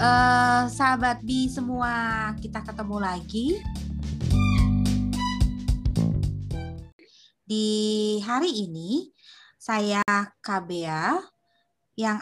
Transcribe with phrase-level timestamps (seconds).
[0.00, 3.48] uh, sahabat Bi semua, kita ketemu lagi
[7.44, 7.68] di
[8.24, 9.12] hari ini.
[9.60, 10.00] Saya
[10.40, 11.20] KBA
[11.94, 12.16] yang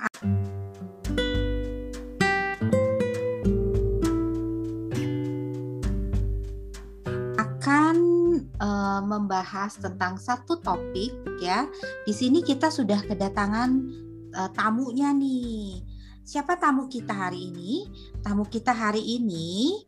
[7.38, 7.96] akan
[8.58, 11.70] uh, membahas tentang satu topik ya.
[12.04, 13.70] Di sini kita sudah kedatangan
[14.34, 15.87] uh, tamunya nih.
[16.28, 17.88] Siapa tamu kita hari ini?
[18.20, 19.80] Tamu kita hari ini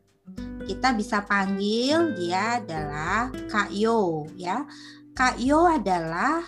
[0.65, 4.65] kita bisa panggil dia adalah Kak Yo ya.
[5.13, 6.41] Kak Yo adalah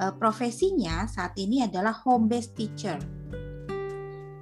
[0.00, 2.96] uh, profesinya saat ini adalah home based teacher.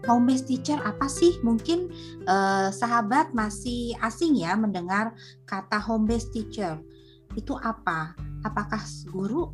[0.07, 1.35] Home based teacher apa sih?
[1.43, 1.91] Mungkin
[2.31, 5.19] uh, sahabat masih asing ya mendengar
[5.51, 6.79] kata home based teacher.
[7.35, 8.15] Itu apa?
[8.47, 9.51] Apakah guru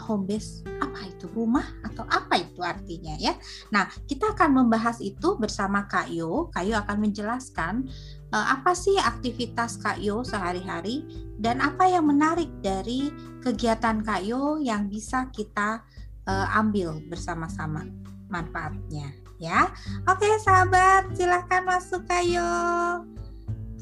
[0.00, 3.36] home base apa itu rumah atau apa itu artinya ya.
[3.70, 6.48] Nah, kita akan membahas itu bersama Kak Yo.
[6.50, 7.86] Kak Yo akan menjelaskan
[8.32, 11.06] uh, apa sih aktivitas Kak Yo sehari-hari
[11.38, 13.12] dan apa yang menarik dari
[13.44, 15.84] kegiatan Kak Yo yang bisa kita
[16.26, 17.86] uh, ambil bersama-sama
[18.30, 19.72] manfaatnya ya.
[20.06, 22.50] Oke, sahabat, silahkan masuk Kak Yo.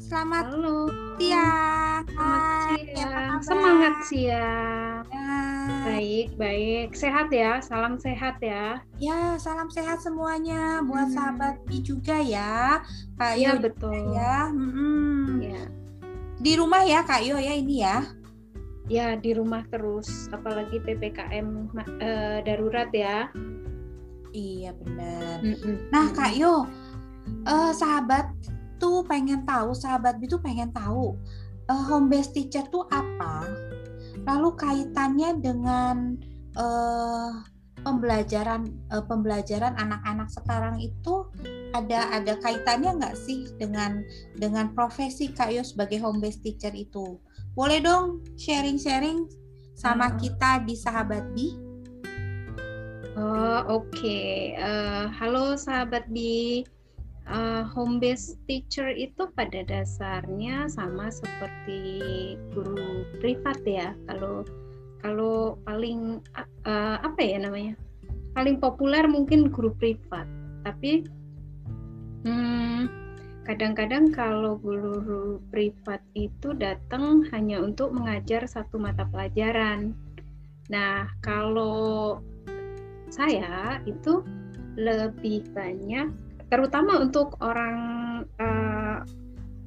[0.09, 0.89] Selamat Halo.
[1.21, 2.01] siang.
[2.09, 2.41] Selamat
[2.73, 3.33] siang.
[3.45, 5.01] Semangat siang.
[5.05, 5.37] Ya.
[5.85, 6.97] Baik, baik.
[6.97, 7.61] Sehat ya.
[7.61, 8.81] Salam sehat ya.
[8.97, 11.15] Ya, salam sehat semuanya buat hmm.
[11.15, 12.81] sahabat Bi juga ya.
[13.21, 13.93] Kak ya, Yo betul.
[14.17, 14.49] Ya.
[14.49, 15.45] Hmm.
[15.45, 15.61] ya.
[16.41, 18.01] Di rumah ya Kak Yo ya ini ya.
[18.89, 20.25] Ya, di rumah terus.
[20.33, 23.29] Apalagi PPKM uh, darurat ya.
[24.33, 25.45] Iya, benar.
[25.45, 25.75] Mm -mm.
[25.93, 26.65] Nah, Kak Yo,
[27.45, 28.33] uh, sahabat
[28.79, 31.19] tuh pengen tahu, sahabat itu pengen tahu
[31.69, 33.45] uh, home based teacher tuh apa,
[34.25, 36.17] lalu kaitannya dengan
[36.57, 37.45] uh,
[37.85, 41.27] pembelajaran uh, pembelajaran anak-anak sekarang itu
[41.71, 44.03] ada ada kaitannya nggak sih dengan
[44.35, 47.21] dengan profesi Kak Yo sebagai home based teacher itu?
[47.53, 49.29] Boleh dong sharing-sharing
[49.77, 50.17] sama hmm.
[50.19, 51.47] kita di Sahabat Bi?
[53.19, 54.55] Oh oke, okay.
[54.55, 56.63] uh, halo Sahabat Bi
[57.29, 61.81] uh, home based teacher itu pada dasarnya sama seperti
[62.51, 63.93] guru privat ya.
[64.09, 64.43] Kalau
[64.99, 66.19] kalau paling
[66.67, 67.77] uh, apa ya namanya?
[68.35, 70.27] Paling populer mungkin guru privat.
[70.65, 71.07] Tapi
[72.27, 72.81] hmm,
[73.47, 79.95] kadang-kadang kalau guru privat itu datang hanya untuk mengajar satu mata pelajaran.
[80.69, 82.21] Nah, kalau
[83.09, 84.21] saya itu
[84.77, 87.79] lebih banyak terutama untuk orang
[88.41, 89.05] uh,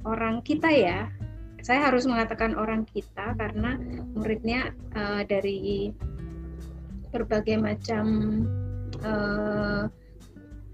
[0.03, 1.07] orang kita ya.
[1.63, 3.79] Saya harus mengatakan orang kita karena
[4.11, 5.95] muridnya uh, dari
[7.07, 8.05] berbagai macam
[8.99, 9.87] uh,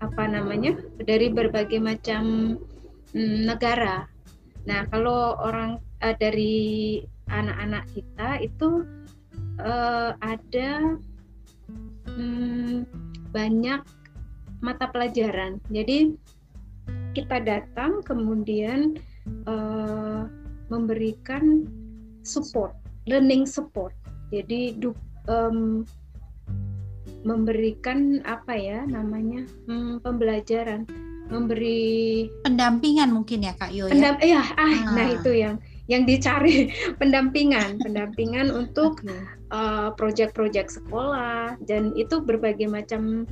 [0.01, 2.55] apa namanya dari berbagai macam
[3.13, 4.09] um, negara.
[4.65, 8.81] Nah kalau orang uh, dari anak-anak kita itu
[9.61, 10.97] uh, ada
[12.09, 12.81] um,
[13.29, 13.85] banyak
[14.59, 15.59] mata pelajaran.
[15.71, 16.15] Jadi
[17.15, 18.95] kita datang kemudian
[19.49, 20.29] uh,
[20.69, 21.65] memberikan
[22.21, 22.75] support,
[23.09, 23.95] learning support.
[24.29, 24.77] Jadi
[25.25, 25.83] um,
[27.25, 30.85] memberikan apa ya namanya hmm, pembelajaran,
[31.27, 34.15] memberi pendampingan mungkin ya Kak Yo ya.
[34.21, 34.75] ya, ah, ah.
[34.95, 35.55] nah itu yang
[35.89, 36.69] yang dicari
[37.01, 39.25] pendampingan, pendampingan untuk okay.
[39.49, 43.25] uh, eh, proyek-proyek sekolah dan itu berbagai macam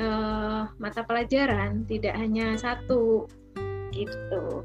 [0.00, 3.28] uh, mata pelajaran, tidak hanya satu
[3.94, 4.64] gitu.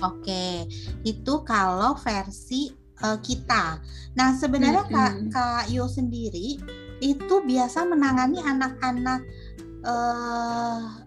[0.00, 0.66] Oke,
[1.04, 2.72] itu kalau versi
[3.04, 3.78] uh, kita.
[4.16, 6.58] Nah, sebenarnya hmm, Kak, Kak Yo sendiri
[7.02, 9.20] itu biasa menangani anak-anak
[9.84, 11.02] uh,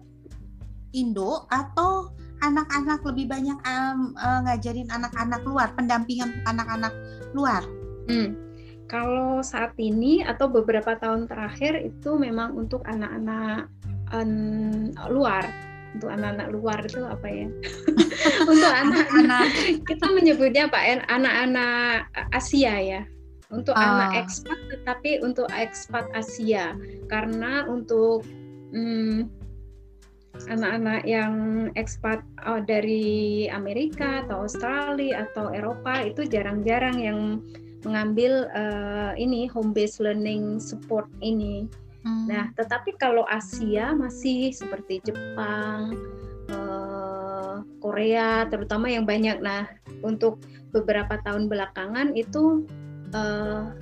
[0.96, 6.92] Indo atau anak-anak lebih banyak um, uh, ngajarin anak-anak luar, pendampingan anak-anak
[7.32, 7.64] luar.
[8.06, 8.45] Hmm.
[8.86, 13.66] Kalau saat ini atau beberapa tahun terakhir itu memang untuk anak-anak
[14.14, 15.50] um, luar,
[15.98, 17.48] untuk anak-anak luar itu apa ya?
[18.50, 19.46] untuk anak-anak
[19.90, 20.70] kita menyebutnya?
[20.70, 21.02] Ya?
[21.10, 23.02] Anak-anak Asia ya.
[23.50, 23.82] Untuk uh.
[23.82, 26.74] anak ekspat, tetapi untuk ekspat Asia
[27.10, 28.22] karena untuk
[28.74, 29.26] um,
[30.46, 31.32] anak-anak yang
[31.74, 37.40] ekspat oh, dari Amerika atau Australia atau Eropa itu jarang-jarang yang
[37.84, 41.68] mengambil uh, ini home based learning support ini.
[42.06, 42.30] Hmm.
[42.30, 45.98] Nah, tetapi kalau Asia masih seperti Jepang,
[46.54, 49.42] uh, Korea, terutama yang banyak.
[49.42, 49.66] Nah,
[50.06, 50.40] untuk
[50.70, 52.64] beberapa tahun belakangan itu
[53.12, 53.74] uh,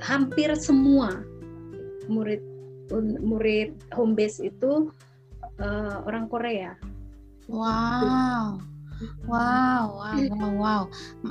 [0.00, 1.24] hampir semua
[2.08, 2.40] murid
[3.24, 4.92] murid home base itu
[5.60, 6.76] uh, orang Korea.
[7.48, 8.60] Wow.
[9.24, 10.82] Wow, wow, wow, wow.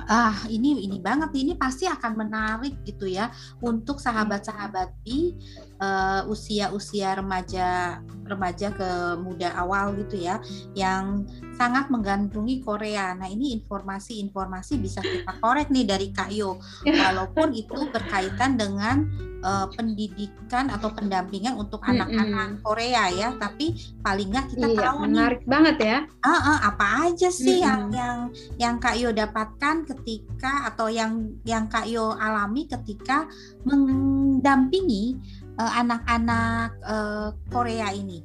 [0.09, 3.29] Ah, ini ini banget ini pasti akan menarik gitu ya
[3.61, 5.37] untuk sahabat-sahabat di
[5.77, 8.89] uh, usia-usia remaja remaja ke
[9.21, 10.41] muda awal gitu ya
[10.73, 13.13] yang sangat menggandrungi Korea.
[13.13, 16.57] Nah, ini informasi-informasi bisa kita korek nih dari Kak Yo.
[17.03, 19.05] Walaupun itu berkaitan dengan
[19.45, 22.65] uh, pendidikan atau pendampingan untuk anak-anak mm-hmm.
[22.65, 25.97] Korea ya, tapi paling nggak kita iya, tahu menarik nih, banget ya.
[26.25, 27.65] Uh, uh, apa aja sih mm-hmm.
[27.65, 28.17] yang yang
[28.57, 33.29] yang Kak Yo dapatkan ketika atau yang yang Kak Yo alami ketika
[33.63, 35.17] mendampingi
[35.57, 38.23] uh, anak-anak uh, Korea ini.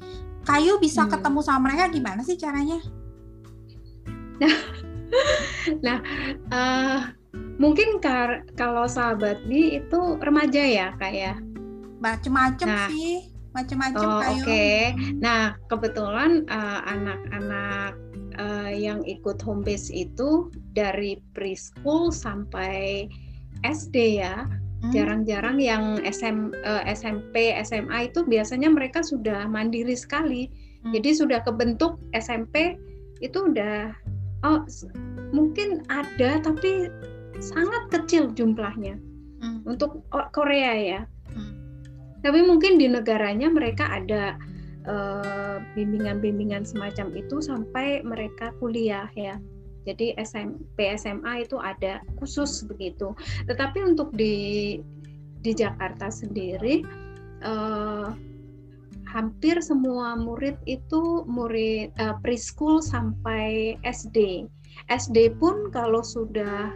[0.48, 1.12] Kayu bisa hmm.
[1.12, 2.80] ketemu sama mereka gimana sih caranya?
[5.84, 5.98] Nah, nah
[6.48, 7.00] uh,
[7.60, 11.34] mungkin kar kalau sahabat bi itu remaja ya kayak ya?
[11.98, 14.80] macem-macem nah, sih macem-macem oh, Oke, okay.
[15.18, 16.46] nah kebetulan
[16.86, 17.98] anak-anak
[18.38, 20.48] uh, uh, yang ikut home base itu
[20.78, 23.10] dari preschool sampai
[23.66, 24.46] SD ya
[24.78, 24.94] Hmm.
[24.94, 30.46] Jarang-jarang yang SM, uh, eh, SMP, SMA itu biasanya mereka sudah mandiri sekali.
[30.86, 30.94] Hmm.
[30.94, 32.78] Jadi sudah kebentuk SMP
[33.18, 33.90] itu udah
[34.46, 34.62] oh
[35.34, 36.90] mungkin ada tapi
[37.38, 38.98] sangat kecil jumlahnya
[39.42, 39.66] hmm.
[39.66, 40.02] untuk
[40.34, 41.00] Korea ya.
[41.34, 41.54] Hmm.
[42.22, 44.34] Tapi mungkin di negaranya mereka ada
[44.86, 49.38] eh, bimbingan-bimbingan uh, semacam itu sampai mereka kuliah ya.
[49.86, 53.14] Jadi SMP SMA itu ada khusus begitu.
[53.48, 54.76] Tetapi untuk di
[55.38, 56.82] di Jakarta sendiri
[57.46, 58.08] eh,
[59.08, 64.44] hampir semua murid itu murid eh, preschool sampai SD.
[64.92, 66.70] SD pun kalau sudah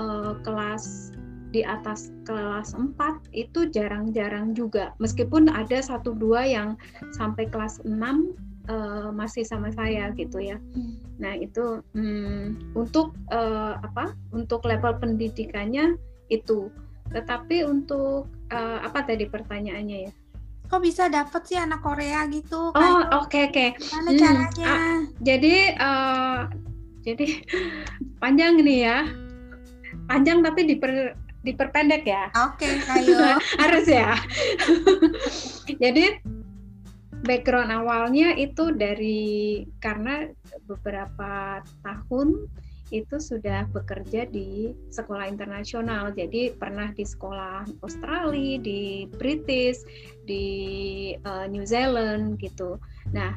[0.00, 1.12] eh, kelas
[1.48, 2.92] di atas kelas 4
[3.32, 6.76] itu jarang-jarang juga meskipun ada satu dua yang
[7.16, 7.88] sampai kelas 6
[8.68, 10.60] uh, masih sama saya gitu ya.
[10.76, 11.00] Hmm.
[11.18, 14.12] Nah itu um, untuk uh, apa?
[14.30, 15.96] Untuk level pendidikannya
[16.28, 16.68] itu.
[17.08, 20.12] Tetapi untuk uh, apa tadi pertanyaannya ya?
[20.68, 22.76] Kok bisa dapet sih anak Korea gitu?
[22.76, 23.56] Oh oke okay, oke.
[23.56, 23.68] Okay.
[23.80, 24.66] Gimana hmm, caranya?
[24.68, 26.38] Uh, jadi uh,
[27.02, 27.26] jadi
[28.22, 28.98] panjang nih ya.
[30.04, 32.28] Panjang tapi diper diperpendek ya.
[32.44, 33.40] Oke, okay, ayo.
[33.62, 34.12] Harus ya.
[35.82, 36.20] jadi
[37.24, 40.28] background awalnya itu dari karena
[40.68, 42.46] beberapa tahun
[42.88, 46.12] itu sudah bekerja di sekolah internasional.
[46.12, 49.84] Jadi pernah di sekolah Australia, di British,
[50.24, 50.46] di
[51.24, 52.80] uh, New Zealand gitu.
[53.12, 53.36] Nah,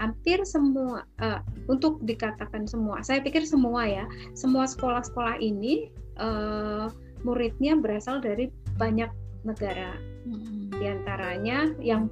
[0.00, 6.88] hampir semua uh, untuk dikatakan semua, saya pikir semua ya, semua sekolah-sekolah ini uh,
[7.22, 8.48] muridnya berasal dari
[8.80, 9.12] banyak
[9.44, 9.94] negara.
[10.24, 10.72] Hmm.
[10.72, 12.08] Di antaranya yang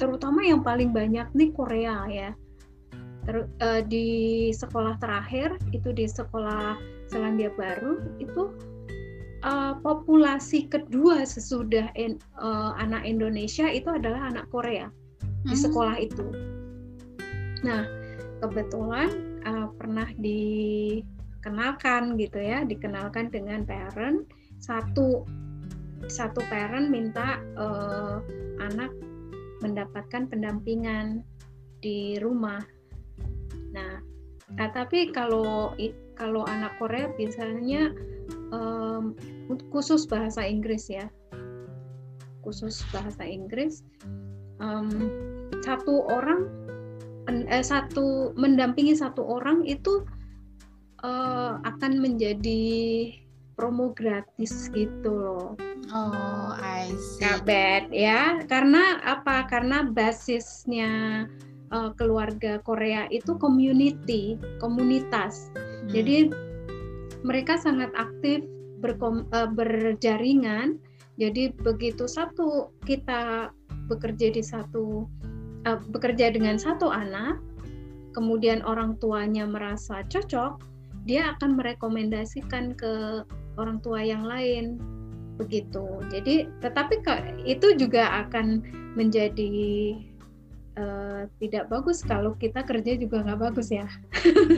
[0.00, 2.30] terutama yang paling banyak nih Korea ya.
[3.24, 4.06] Ter, uh, di
[4.52, 6.76] sekolah terakhir itu di sekolah
[7.08, 8.52] Selandia Baru itu
[9.44, 15.48] uh, populasi kedua sesudah en, uh, anak Indonesia itu adalah anak Korea hmm.
[15.48, 16.26] di sekolah itu.
[17.64, 17.88] Nah
[18.44, 24.28] kebetulan uh, pernah dikenalkan gitu ya, dikenalkan dengan parent
[24.60, 25.24] satu
[26.08, 28.20] satu parent minta uh,
[28.60, 28.92] anak
[29.64, 31.24] mendapatkan pendampingan
[31.80, 32.60] di rumah.
[33.74, 33.98] Nah,
[34.54, 35.74] nah tapi kalau
[36.14, 37.90] kalau anak Korea biasanya
[38.54, 39.18] um,
[39.74, 41.10] khusus bahasa Inggris ya,
[42.46, 43.82] khusus bahasa Inggris
[44.62, 45.10] um,
[45.66, 46.46] satu orang
[47.28, 50.04] eh, satu mendampingi satu orang itu
[51.02, 53.10] uh, akan menjadi
[53.54, 55.54] promo gratis gitu loh.
[55.94, 57.22] Oh, I see.
[57.22, 59.46] Kabet ya, karena apa?
[59.46, 61.24] Karena basisnya
[61.72, 65.48] uh, keluarga Korea itu community, komunitas.
[65.54, 65.88] Hmm.
[65.88, 66.16] Jadi
[67.24, 68.44] mereka sangat aktif
[68.84, 70.76] berkom, uh, berjaringan.
[71.16, 73.54] Jadi begitu satu kita
[73.86, 75.06] bekerja di satu
[75.64, 77.38] uh, bekerja dengan satu anak,
[78.12, 80.58] kemudian orang tuanya merasa cocok,
[81.06, 83.22] dia akan merekomendasikan ke
[83.56, 84.80] orang tua yang lain
[85.38, 86.02] begitu.
[86.10, 87.02] Jadi tetapi
[87.46, 88.62] itu juga akan
[88.94, 89.50] menjadi
[90.78, 93.86] uh, tidak bagus kalau kita kerja juga nggak bagus ya.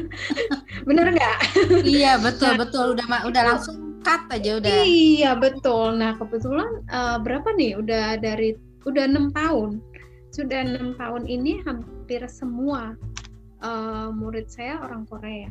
[0.89, 1.39] Bener nggak?
[1.87, 4.71] iya betul nah, betul udah udah langsung cut aja udah.
[4.87, 5.99] Iya betul.
[5.99, 7.79] Nah kebetulan uh, berapa nih?
[7.81, 8.55] Udah dari
[8.87, 9.83] udah enam tahun.
[10.31, 12.95] Sudah enam tahun ini hampir semua
[13.65, 15.51] uh, murid saya orang Korea.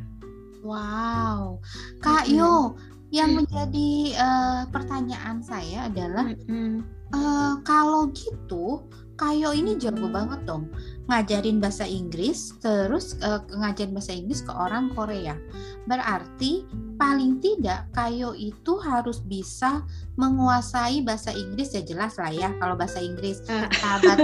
[0.65, 1.61] Wow,
[2.01, 2.73] Kak Yo,
[3.13, 6.81] yang menjadi uh, pertanyaan saya adalah hmm.
[7.13, 8.81] uh, kalau gitu
[9.15, 10.67] Kayo ini jago banget dong
[11.07, 15.39] ngajarin bahasa Inggris terus uh, ngajarin bahasa Inggris ke orang Korea.
[15.87, 16.67] Berarti
[16.99, 19.87] paling tidak Kayo itu harus bisa
[20.19, 23.39] menguasai bahasa Inggris ya jelas lah ya kalau bahasa Inggris.
[23.47, 24.19] Sahabat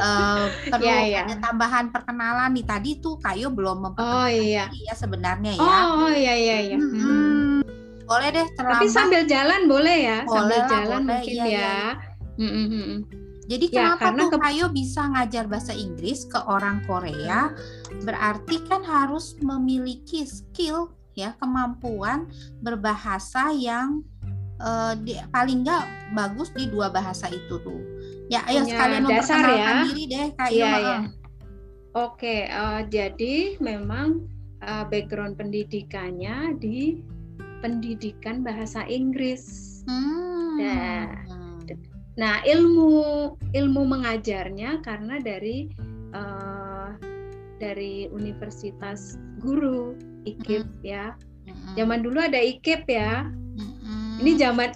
[0.00, 1.24] uh, perlu yeah, yeah.
[1.28, 4.72] ada tambahan perkenalan nih tadi tuh Kayo belum memperkenalkan oh, iya.
[4.72, 5.60] ya sebenarnya ya.
[5.60, 6.78] Oh, oh iya iya iya.
[6.80, 6.96] Hmm.
[6.96, 7.60] Hmm.
[8.08, 8.80] Boleh deh terlambat.
[8.80, 11.60] Tapi sambil jalan boleh ya, boleh sambil lah, jalan boleh, mungkin iya, ya.
[11.60, 11.76] ya.
[12.34, 12.98] Hmm, hmm, hmm.
[13.44, 14.38] Jadi ya, kenapa karena tuh ke...
[14.40, 17.52] Kayo bisa ngajar bahasa Inggris ke orang Korea?
[18.04, 22.26] Berarti kan harus memiliki skill ya kemampuan
[22.64, 24.02] berbahasa yang
[24.58, 25.84] uh, di, paling nggak
[26.16, 27.80] bagus di dua bahasa itu tuh.
[28.32, 29.84] Ya, ayo Punya sekalian memperkenalkan ya.
[29.84, 30.56] diri deh Kayo.
[30.56, 30.98] Ya, ya.
[31.94, 34.26] Oke, uh, jadi memang
[34.64, 37.04] uh, background pendidikannya di
[37.62, 39.44] pendidikan bahasa Inggris.
[39.86, 40.58] Hmm.
[40.58, 41.06] Nah,
[42.14, 45.66] Nah, ilmu ilmu mengajarnya karena dari
[46.14, 46.94] uh,
[47.58, 50.86] dari Universitas Guru IKIP mm -hmm.
[50.86, 51.06] ya.
[51.44, 51.74] Mm -hmm.
[51.74, 53.26] Zaman dulu ada IKIP ya.
[53.26, 54.22] Mm -hmm.
[54.22, 54.70] Ini zaman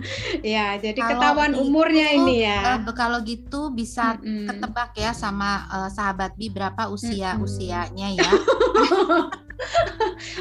[0.56, 2.82] ya, jadi kalau ketahuan itu, umurnya ini ya.
[2.82, 4.46] Uh, kalau gitu bisa mm -hmm.
[4.50, 7.46] ketebak ya sama uh, sahabat Bi berapa usia mm -hmm.
[7.46, 8.30] usianya ya.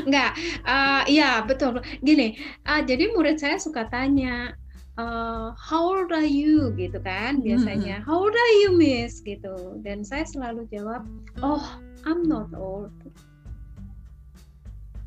[0.07, 0.31] Enggak,
[0.65, 1.83] uh, iya betul.
[2.01, 4.55] Gini, uh, jadi murid saya suka tanya,
[4.99, 6.75] uh, how old are you?
[6.75, 8.03] gitu kan biasanya.
[8.03, 9.23] how old are you miss?
[9.23, 9.79] gitu.
[9.81, 11.07] Dan saya selalu jawab
[11.39, 11.63] oh
[12.03, 12.91] I'm not old.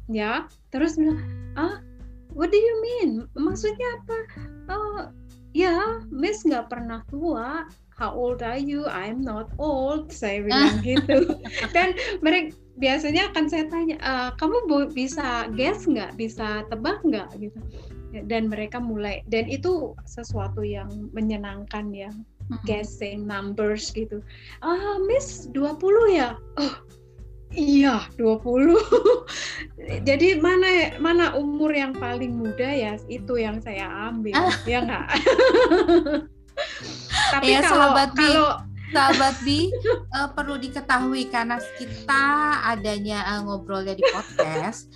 [0.09, 1.21] Ya terus bilang
[1.61, 1.85] ah
[2.33, 3.29] what do you mean?
[3.37, 4.19] Maksudnya apa?
[4.73, 5.01] Oh
[5.53, 7.69] ya miss nggak pernah tua.
[7.93, 8.89] How old are you?
[8.89, 10.11] I'm not old.
[10.11, 11.37] Saya bilang gitu.
[11.77, 11.95] Dan
[12.25, 16.17] mereka biasanya akan saya tanya e, kamu bisa guess nggak?
[16.17, 17.31] Bisa tebak nggak?
[17.37, 17.61] Gitu
[18.29, 22.13] dan mereka mulai dan itu sesuatu yang menyenangkan ya.
[22.51, 22.59] Hmm.
[22.67, 24.19] guessing numbers gitu.
[24.61, 25.79] Ah miss 20
[26.11, 26.35] ya?
[26.59, 26.75] Oh
[27.53, 32.93] iya 20 jadi mana mana umur yang paling muda ya?
[33.07, 34.53] Itu yang saya ambil ah.
[34.67, 35.07] ya enggak
[37.33, 38.49] tapi ya, kalau kalau
[38.93, 39.73] sahabat Bi
[40.13, 42.25] uh, perlu diketahui karena kita
[42.69, 44.93] adanya uh, ngobrolnya di podcast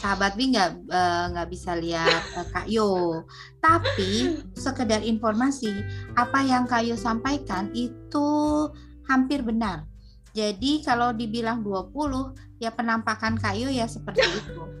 [0.00, 3.22] sahabat Bi nggak eh, nggak uh, bisa lihat uh, Kak Yo.
[3.60, 5.68] Tapi sekedar informasi,
[6.16, 8.28] apa yang Kak Yo sampaikan itu
[9.04, 9.84] hampir benar.
[10.32, 11.92] Jadi kalau dibilang 20,
[12.62, 14.64] ya penampakan Kak Yo ya seperti itu.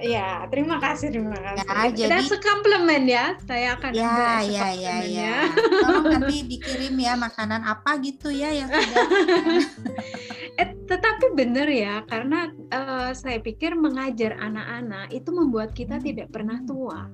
[0.00, 1.66] Ya, terima kasih, terima kasih.
[1.66, 5.34] Ya, jadi Dan sekomplimen ya, saya akan ya, ya, ya, ya.
[5.82, 9.04] Tolong nanti dikirim ya makanan apa gitu ya yang sudah.
[10.60, 16.62] eh, tetapi benar ya, karena uh, saya pikir mengajar anak-anak itu membuat kita tidak pernah
[16.64, 17.10] tua.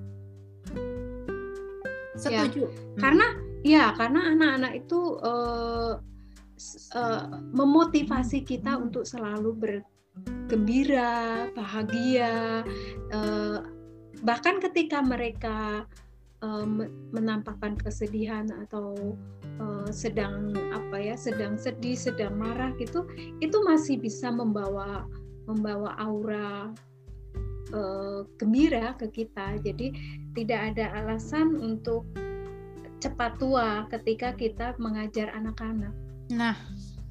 [2.20, 2.68] Setuju.
[2.68, 2.98] Ya, hmm.
[3.00, 3.26] Karena
[3.64, 5.94] ya, karena anak-anak itu uh,
[6.94, 7.24] uh,
[7.56, 9.74] memotivasi kita untuk selalu ber
[10.50, 12.66] gembira, bahagia,
[13.14, 13.64] uh,
[14.20, 15.88] bahkan ketika mereka
[17.12, 19.12] menampakkan kesedihan atau
[19.92, 23.06] sedang apa ya, sedang sedih, sedang marah gitu,
[23.38, 25.06] itu masih bisa membawa
[25.46, 26.70] membawa aura
[27.74, 29.58] uh, gembira ke kita.
[29.62, 29.92] Jadi
[30.38, 32.06] tidak ada alasan untuk
[33.00, 35.92] cepat tua ketika kita mengajar anak-anak.
[36.30, 36.54] Nah,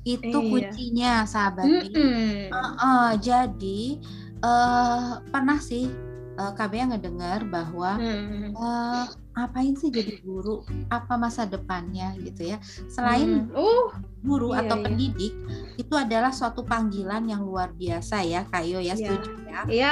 [0.07, 0.47] itu iya.
[0.47, 3.99] kuncinya sahabat mm uh, uh, jadi
[4.39, 5.91] uh, pernah sih
[6.39, 8.55] uh, KBA ngedengar bahwa mm.
[8.55, 9.05] uh,
[9.39, 10.61] ngapain sih jadi guru?
[10.91, 12.59] Apa masa depannya gitu ya?
[12.91, 13.55] Selain mm.
[13.55, 13.87] uh,
[14.19, 14.83] guru iya, atau iya.
[14.83, 15.33] pendidik
[15.79, 18.95] itu adalah suatu panggilan yang luar biasa ya Kayo ya iya.
[18.95, 19.91] setuju ya iya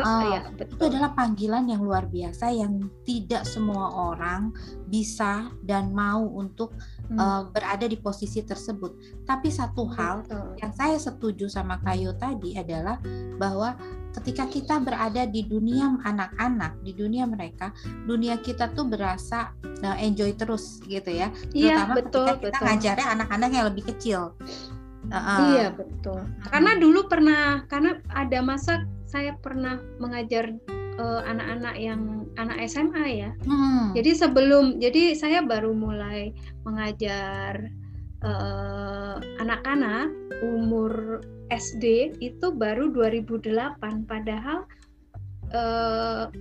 [0.00, 4.50] uh, ya, itu adalah panggilan yang luar biasa yang tidak semua orang
[4.86, 6.72] bisa dan mau untuk
[7.10, 7.18] hmm.
[7.18, 9.22] uh, berada di posisi tersebut.
[9.26, 10.58] Tapi satu hal Betul.
[10.62, 12.98] yang saya setuju sama Kayo tadi adalah
[13.38, 13.74] bahwa
[14.16, 17.70] ketika kita berada di dunia anak-anak, di dunia mereka,
[18.08, 19.52] dunia kita tuh berasa
[19.84, 21.28] uh, enjoy terus gitu ya.
[21.52, 22.66] Iya, Terutama betul, ketika kita betul.
[22.66, 24.32] ngajarnya anak-anak yang lebih kecil.
[25.10, 26.18] Uh, iya betul.
[26.50, 30.50] Karena dulu pernah, karena ada masa saya pernah mengajar
[30.96, 33.30] Eh, anak-anak uh, yang anak SMA ya.
[33.44, 33.92] Hmm.
[33.92, 36.32] Jadi sebelum jadi saya baru mulai
[36.64, 37.68] mengajar
[38.24, 41.20] eh, anak-anak uh, umur
[41.52, 43.76] SD itu baru 2008
[44.08, 44.64] padahal
[45.52, 46.32] uh,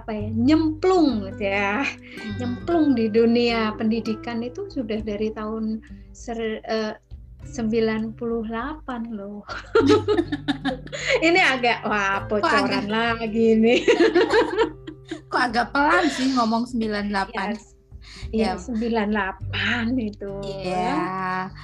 [0.00, 2.40] apa ya nyemplung gitu ya hmm.
[2.40, 5.84] nyemplung di dunia pendidikan itu sudah dari tahun
[6.16, 6.96] ser, uh,
[7.42, 8.14] 98
[9.10, 9.42] loh.
[11.26, 13.82] ini agak wah bocoran agak, lagi nih.
[15.32, 17.34] kok agak pelan sih ngomong 98.
[17.34, 17.74] Yes.
[18.32, 19.08] Iya, ya.
[19.12, 20.32] 98 itu.
[20.40, 20.96] Iya.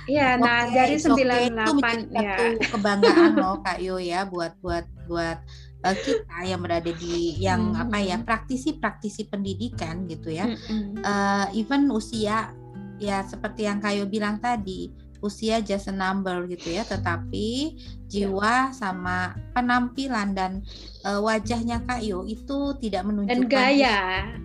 [0.05, 1.97] Iya, nah okay, dari 98 okay.
[2.05, 2.69] itu ya.
[2.75, 5.39] kebanggaan loh Kak Yo ya buat buat buat
[5.85, 7.83] uh, kita yang berada di yang hmm.
[7.89, 10.47] apa ya praktisi-praktisi pendidikan gitu ya.
[10.47, 10.99] Hmm.
[11.03, 12.55] Uh, even usia
[12.99, 17.75] ya seperti yang Kayo bilang tadi usia just a number gitu ya, tetapi
[18.07, 20.63] jiwa sama penampilan dan
[21.03, 23.99] uh, wajahnya Kak Yo itu tidak menunjukkan dan gaya.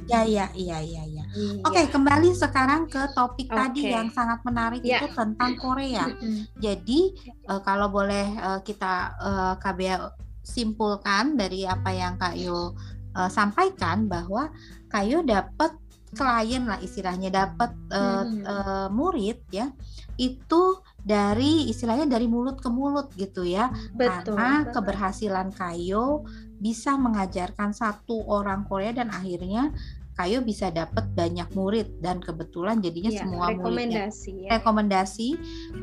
[0.10, 1.24] Gaya, iya iya iya.
[1.34, 1.62] Iya.
[1.66, 3.58] Oke, okay, kembali sekarang ke topik okay.
[3.58, 5.02] tadi yang sangat menarik yeah.
[5.02, 6.10] itu tentang Korea.
[6.58, 7.14] Jadi
[7.50, 9.98] uh, kalau boleh uh, kita uh, KBA
[10.44, 12.76] simpulkan dari apa yang Kak Yo
[13.16, 14.52] uh, sampaikan bahwa
[14.92, 15.74] Kak Yo dapat
[16.14, 18.44] klien lah istilahnya dapat uh, hmm.
[18.46, 19.74] uh, murid ya
[20.16, 24.74] itu dari istilahnya dari mulut ke mulut gitu ya betul, karena betul.
[24.78, 26.22] keberhasilan Kayo
[26.62, 29.74] bisa mengajarkan satu orang Korea dan akhirnya
[30.14, 34.50] Kayo bisa dapat banyak murid dan kebetulan jadinya ya, semua rekomendasi muridnya ya.
[34.62, 35.30] rekomendasi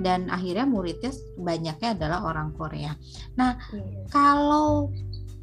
[0.02, 2.94] dan akhirnya muridnya banyaknya adalah orang Korea.
[3.34, 4.06] Nah, ya.
[4.10, 4.94] kalau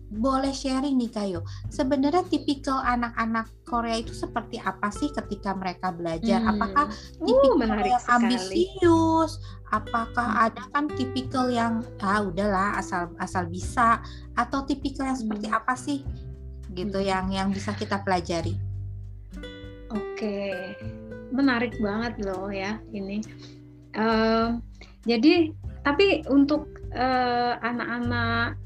[0.08, 6.40] boleh sharing nih Kayo, sebenarnya tipikal anak-anak Korea itu seperti apa sih ketika mereka belajar?
[6.40, 6.56] Hmm.
[6.56, 9.32] Apakah uh, tipikal uh, yang ambisius?
[9.68, 10.46] Apakah hmm.
[10.48, 14.00] ada kan tipikal yang ah udahlah asal asal bisa
[14.40, 15.60] atau tipikal yang seperti hmm.
[15.60, 16.00] apa sih?
[16.76, 17.08] gitu hmm.
[17.08, 18.67] yang yang bisa kita pelajari.
[19.88, 20.52] Oke,
[21.32, 23.24] menarik banget loh ya ini.
[23.96, 24.60] Uh,
[25.08, 25.56] jadi
[25.88, 28.60] tapi untuk uh, anak-anak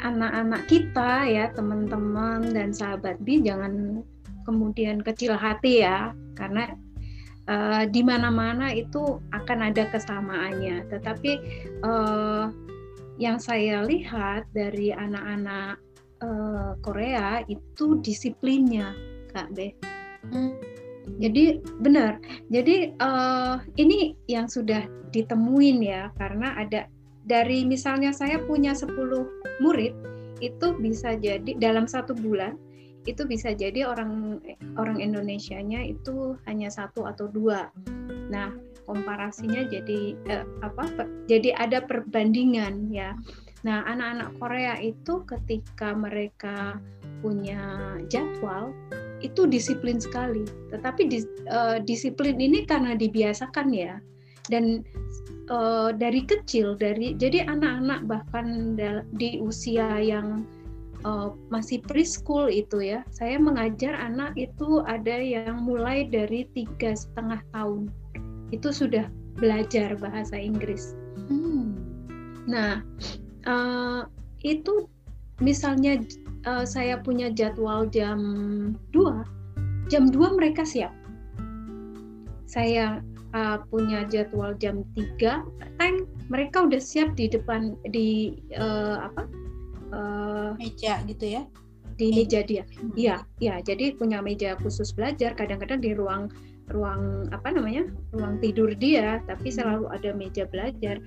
[0.00, 4.00] anak-anak kita ya teman-teman dan sahabat bi jangan
[4.48, 6.72] kemudian kecil hati ya karena
[7.44, 10.88] uh, di mana-mana itu akan ada kesamaannya.
[10.88, 11.32] Tetapi
[11.84, 12.48] uh,
[13.20, 15.76] yang saya lihat dari anak-anak
[16.24, 18.96] uh, Korea itu disiplinnya,
[19.36, 19.76] Kak Be
[20.28, 20.52] Hmm.
[21.18, 22.20] Jadi benar.
[22.52, 26.86] Jadi uh, ini yang sudah ditemuin ya karena ada
[27.26, 28.94] dari misalnya saya punya 10
[29.60, 29.92] murid
[30.40, 32.56] itu bisa jadi dalam satu bulan
[33.08, 34.40] itu bisa jadi orang
[34.76, 37.72] orang Indonesianya itu hanya satu atau dua.
[38.28, 38.52] Nah
[38.84, 41.08] komparasinya jadi eh, apa?
[41.24, 43.16] Jadi ada perbandingan ya.
[43.64, 46.76] Nah anak-anak Korea itu ketika mereka
[47.24, 48.72] punya jadwal
[49.20, 50.44] itu disiplin sekali.
[50.72, 54.00] Tetapi dis, uh, disiplin ini karena dibiasakan ya.
[54.50, 54.82] Dan
[55.52, 58.74] uh, dari kecil dari jadi anak-anak bahkan
[59.14, 60.42] di usia yang
[61.04, 63.04] uh, masih preschool itu ya.
[63.12, 67.88] Saya mengajar anak itu ada yang mulai dari tiga setengah tahun.
[68.50, 69.06] Itu sudah
[69.38, 70.92] belajar bahasa Inggris.
[71.30, 71.78] Hmm.
[72.50, 72.82] Nah,
[73.46, 74.10] uh,
[74.42, 74.90] itu
[75.40, 76.00] misalnya
[76.46, 78.20] uh, saya punya jadwal jam
[78.92, 80.92] 2, jam 2 mereka siap.
[82.48, 83.04] Saya
[83.36, 85.44] uh, punya jadwal jam 3,
[85.78, 85.96] tank
[86.30, 89.22] mereka udah siap di depan di uh, apa?
[89.90, 91.42] Uh, meja gitu ya.
[91.98, 92.64] Di meja dia.
[92.64, 92.94] Hmm.
[92.96, 93.42] Iya, hmm.
[93.42, 96.32] iya, jadi punya meja khusus belajar kadang-kadang di ruang
[96.70, 97.90] ruang apa namanya?
[98.14, 99.56] ruang tidur dia, tapi hmm.
[99.58, 101.02] selalu ada meja belajar.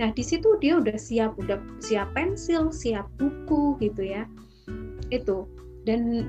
[0.00, 4.24] Nah, di situ dia udah siap, udah siap pensil, siap buku gitu ya
[5.12, 5.44] itu.
[5.84, 6.26] Dan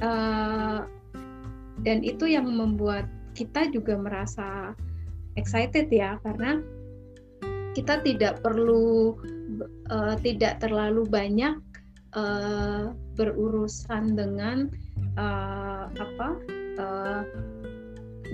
[0.00, 0.86] uh,
[1.82, 4.76] dan itu yang membuat kita juga merasa
[5.38, 6.60] excited ya karena
[7.72, 9.16] kita tidak perlu
[9.88, 11.56] uh, tidak terlalu banyak
[12.18, 14.66] uh, berurusan dengan
[15.16, 16.28] uh, apa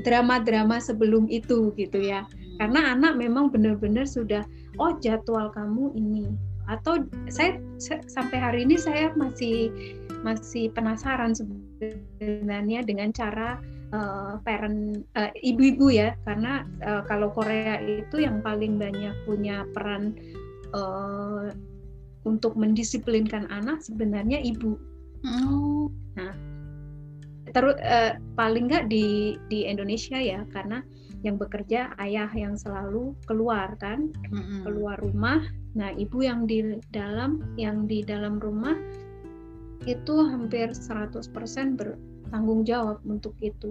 [0.07, 2.25] drama-drama uh, sebelum itu gitu ya.
[2.57, 4.43] Karena anak memang benar-benar sudah
[4.81, 6.33] oh jadwal kamu ini
[6.67, 7.63] atau saya,
[8.11, 9.71] sampai hari ini saya masih
[10.27, 13.63] masih penasaran sebenarnya dengan cara
[13.95, 20.19] uh, parent uh, ibu-ibu ya karena uh, kalau Korea itu yang paling banyak punya peran
[20.75, 21.55] uh,
[22.27, 24.75] untuk mendisiplinkan anak sebenarnya ibu.
[25.23, 25.87] Oh.
[26.19, 26.35] Nah,
[27.55, 30.83] terus uh, paling nggak di di Indonesia ya karena
[31.23, 34.67] yang bekerja ayah yang selalu keluar kan, mm-hmm.
[34.67, 35.43] keluar rumah
[35.77, 38.75] Nah, ibu yang di dalam yang di dalam rumah
[39.85, 41.31] itu hampir 100%
[41.77, 43.71] bertanggung jawab untuk itu.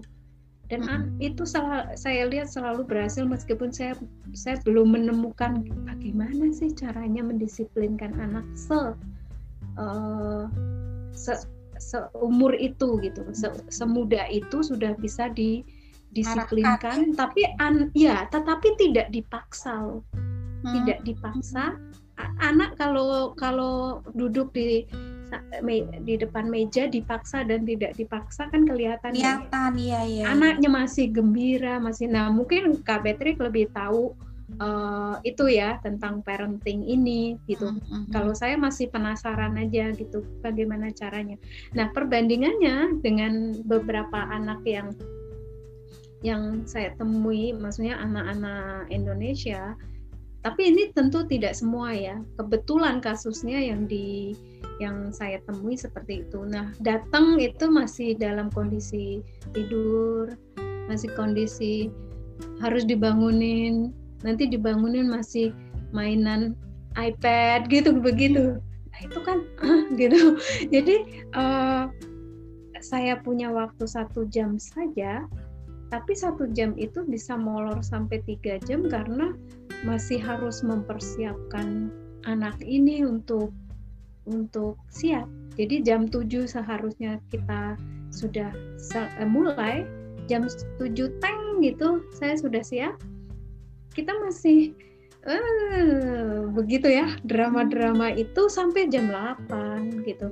[0.66, 1.22] Dan hmm.
[1.22, 3.94] itu salah, saya lihat selalu berhasil meskipun saya
[4.34, 8.98] saya belum menemukan bagaimana sih caranya mendisiplinkan anak se
[9.78, 10.46] uh,
[11.14, 11.34] se
[11.76, 15.62] seumur itu gitu, se, semudah itu sudah bisa di
[16.16, 20.02] disiplinkan tapi an ya tetapi tidak dipaksa loh
[20.64, 20.74] hmm.
[20.82, 21.76] tidak dipaksa
[22.40, 24.88] anak kalau kalau duduk di
[26.06, 29.42] di depan meja dipaksa dan tidak dipaksa kan kelihatan ya.
[29.44, 34.16] kelihatan ya, ya anaknya masih gembira masih nah mungkin Kak Patrick lebih tahu
[34.62, 37.74] uh, itu ya tentang parenting ini gitu.
[37.74, 38.04] Mm -hmm.
[38.14, 41.36] Kalau saya masih penasaran aja gitu bagaimana caranya.
[41.74, 44.94] Nah perbandingannya dengan beberapa anak yang
[46.24, 49.78] yang saya temui, maksudnya anak-anak Indonesia.
[50.46, 52.22] Tapi ini tentu tidak semua ya.
[52.38, 54.38] Kebetulan kasusnya yang di
[54.78, 56.46] yang saya temui seperti itu.
[56.46, 59.26] Nah, datang itu masih dalam kondisi
[59.58, 60.38] tidur,
[60.86, 61.90] masih kondisi
[62.62, 63.90] harus dibangunin,
[64.22, 65.50] nanti dibangunin masih
[65.96, 66.54] mainan
[66.96, 68.60] iPad gitu begitu
[68.96, 69.38] nah itu kan
[70.00, 70.40] gitu
[70.72, 70.96] jadi
[71.36, 71.92] uh,
[72.80, 75.28] saya punya waktu satu jam saja
[75.96, 79.32] tapi satu jam itu bisa molor sampai tiga jam karena
[79.88, 81.88] masih harus mempersiapkan
[82.28, 83.56] anak ini untuk
[84.28, 85.24] untuk siap.
[85.56, 87.80] Jadi jam 7 seharusnya kita
[88.12, 88.52] sudah
[88.92, 89.88] eh, mulai,
[90.28, 90.92] jam 7
[91.24, 93.00] teng gitu saya sudah siap,
[93.96, 94.76] kita masih
[95.24, 100.28] uh, begitu ya drama-drama itu sampai jam 8 gitu.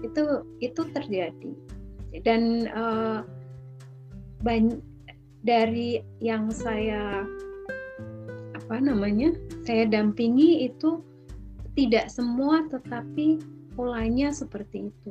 [0.00, 1.52] Itu itu terjadi.
[2.24, 3.20] Dan uh,
[5.44, 7.22] dari yang saya
[8.56, 9.36] apa namanya
[9.68, 11.04] saya dampingi itu
[11.76, 13.38] tidak semua tetapi
[13.76, 15.10] polanya seperti itu.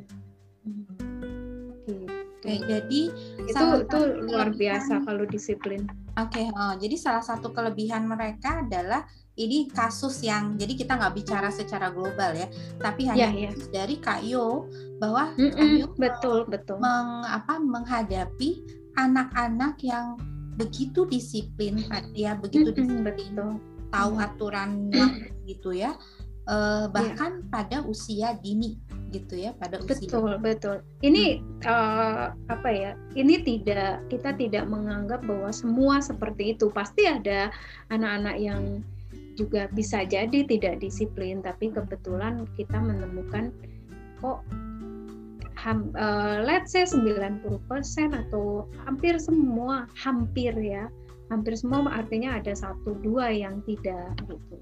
[0.65, 1.95] Gitu.
[2.43, 3.01] Oke, jadi
[3.47, 5.87] itu itu luar biasa kalau disiplin.
[6.19, 9.07] Oke, okay, oh, jadi salah satu kelebihan mereka adalah
[9.39, 12.51] ini kasus yang jadi kita nggak bicara secara global ya,
[12.83, 13.53] tapi hanya yeah, yeah.
[13.71, 14.67] dari Kayo
[14.99, 20.17] bahwa mm -mm, betul betul meng, apa, menghadapi anak-anak yang
[20.53, 21.81] begitu disiplin,
[22.13, 23.57] ya begitu disiplin, betul.
[23.89, 24.93] tahu aturan
[25.49, 25.97] gitu ya,
[26.45, 27.49] uh, bahkan yeah.
[27.49, 28.77] pada usia dini
[29.13, 30.09] gitu ya pada usia.
[30.09, 30.77] Betul betul.
[31.05, 31.65] Ini hmm.
[31.65, 32.91] uh, apa ya?
[33.13, 36.69] Ini tidak kita tidak menganggap bahwa semua seperti itu.
[36.73, 37.53] Pasti ada
[37.93, 38.81] anak-anak yang
[39.33, 43.49] juga bisa jadi tidak disiplin, tapi kebetulan kita menemukan
[44.21, 44.45] kok
[45.63, 47.47] ham, uh, let's say 90%
[48.11, 50.91] atau hampir semua, hampir ya.
[51.31, 54.59] Hampir semua artinya ada satu dua yang tidak gitu.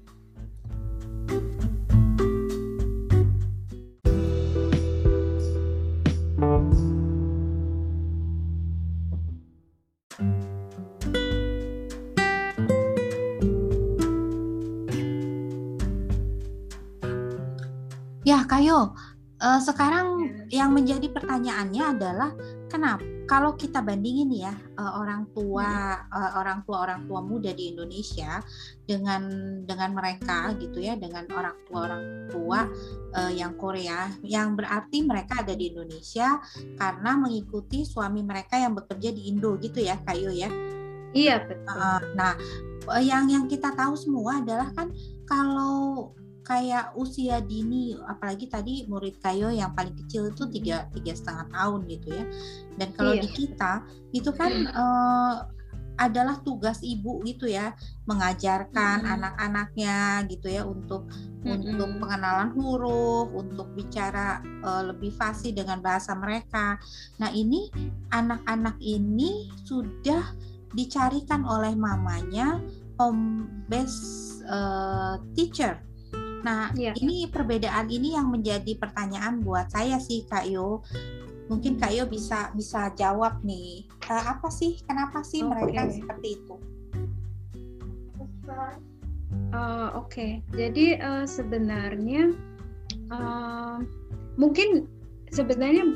[18.22, 18.94] Ya, Kayo,
[19.42, 20.11] uh, sekarang.
[20.52, 22.30] Yang menjadi pertanyaannya adalah
[22.68, 27.72] kenapa kalau kita bandingin ya uh, orang tua uh, orang tua orang tua muda di
[27.72, 28.44] Indonesia
[28.84, 29.24] dengan
[29.64, 32.60] dengan mereka gitu ya dengan orang tua orang tua
[33.16, 36.36] uh, yang Korea yang berarti mereka ada di Indonesia
[36.76, 40.52] karena mengikuti suami mereka yang bekerja di Indo gitu ya Kayo ya.
[41.12, 41.72] Iya betul.
[41.72, 42.34] Uh, nah,
[43.00, 44.92] yang yang kita tahu semua adalah kan
[45.28, 51.46] kalau kayak usia dini apalagi tadi murid kayo yang paling kecil itu tiga tiga setengah
[51.54, 52.24] tahun gitu ya
[52.82, 53.22] dan kalau iya.
[53.22, 53.72] di kita
[54.10, 55.46] itu kan uh,
[56.00, 57.76] adalah tugas ibu gitu ya
[58.08, 59.14] mengajarkan mm-hmm.
[59.14, 61.78] anak-anaknya gitu ya untuk mm-hmm.
[61.78, 66.80] untuk pengenalan huruf untuk bicara uh, lebih fasih dengan bahasa mereka
[67.22, 67.70] nah ini
[68.10, 70.34] anak-anak ini sudah
[70.72, 72.58] dicarikan oleh mamanya
[72.96, 75.76] home base uh, teacher
[76.42, 76.92] Nah, ya.
[76.98, 80.82] ini perbedaan ini yang menjadi pertanyaan buat saya sih Kak Yo.
[81.46, 83.86] Mungkin Kak Yo bisa bisa jawab nih.
[84.10, 85.50] Uh, apa sih kenapa sih okay.
[85.50, 86.54] mereka seperti itu?
[89.52, 90.32] Uh, Oke, okay.
[90.52, 92.36] jadi uh, sebenarnya
[93.08, 93.80] uh,
[94.36, 94.88] mungkin
[95.32, 95.88] sebenarnya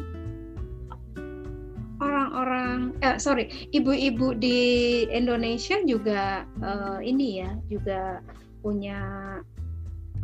[2.00, 4.60] orang-orang, eh, sorry, ibu-ibu di
[5.08, 8.20] Indonesia juga uh, ini ya, juga
[8.60, 9.00] punya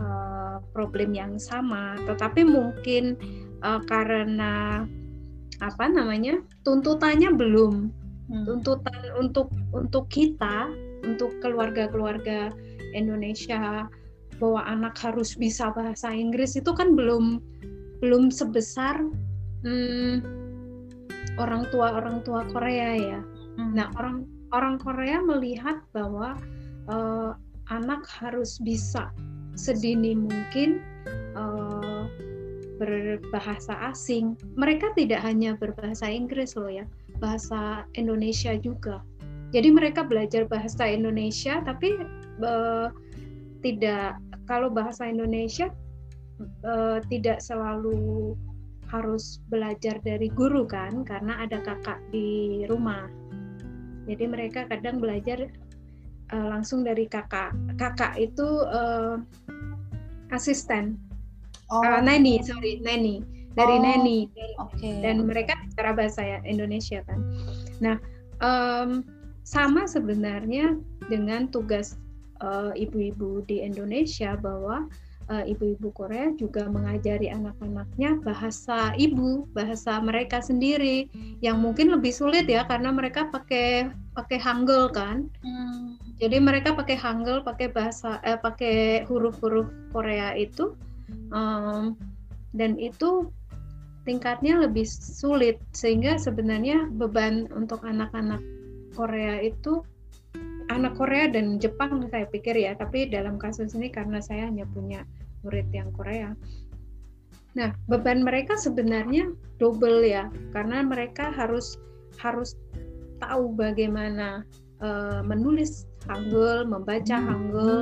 [0.00, 3.16] uh, problem yang sama, tetapi mungkin
[3.64, 4.84] uh, karena
[5.62, 7.92] apa namanya tuntutannya belum
[8.32, 8.44] hmm.
[8.48, 10.66] tuntutan untuk untuk kita
[11.06, 12.50] untuk keluarga-keluarga
[12.94, 13.86] Indonesia
[14.42, 17.38] bahwa anak harus bisa bahasa Inggris itu kan belum
[18.02, 18.98] belum sebesar
[19.62, 20.18] hmm,
[21.38, 23.20] orang tua orang tua Korea ya.
[23.60, 23.72] Hmm.
[23.78, 26.34] Nah orang orang Korea melihat bahwa
[26.90, 27.38] uh,
[27.70, 29.14] anak harus bisa
[29.54, 30.80] sedini mungkin
[31.36, 32.08] uh,
[32.80, 34.34] berbahasa asing.
[34.58, 36.88] Mereka tidak hanya berbahasa Inggris loh ya,
[37.22, 39.04] bahasa Indonesia juga.
[39.52, 42.00] jadi mereka belajar bahasa Indonesia tapi
[42.40, 42.88] uh,
[43.60, 45.70] tidak kalau bahasa Indonesia
[46.64, 48.34] uh, tidak selalu
[48.88, 53.06] harus belajar dari guru kan karena ada kakak di rumah
[54.08, 55.46] jadi mereka kadang belajar
[56.32, 59.20] uh, langsung dari kakak kakak itu uh,
[60.32, 60.96] asisten
[61.68, 61.84] oh.
[61.84, 63.82] uh, neni sorry neni dari oh.
[63.84, 64.18] neni
[64.58, 65.04] okay.
[65.04, 67.20] dan mereka bicara bahasa Indonesia kan
[67.78, 67.96] nah
[68.40, 69.04] um,
[69.44, 70.78] sama sebenarnya
[71.12, 72.00] dengan tugas
[72.74, 74.90] ibu-ibu uh, di Indonesia bahwa
[75.30, 81.06] uh, ibu-ibu Korea juga mengajari anak-anaknya bahasa ibu, bahasa mereka sendiri
[81.44, 85.28] yang mungkin lebih sulit ya karena mereka pakai pakai Hangul kan.
[85.44, 85.96] Hmm.
[86.22, 90.78] Jadi mereka pakai Hangul, pakai bahasa eh pakai huruf-huruf Korea itu
[91.34, 91.98] um,
[92.54, 93.26] dan itu
[94.06, 98.38] tingkatnya lebih sulit sehingga sebenarnya beban untuk anak-anak
[98.94, 99.82] Korea itu
[100.70, 105.02] anak Korea dan Jepang saya pikir ya tapi dalam kasus ini karena saya hanya punya
[105.42, 106.38] murid yang Korea.
[107.52, 109.28] Nah, beban mereka sebenarnya
[109.60, 111.76] double ya, karena mereka harus
[112.16, 112.56] harus
[113.20, 114.46] tahu bagaimana
[114.80, 117.26] uh, menulis Hangul, membaca hmm.
[117.28, 117.76] Hangul,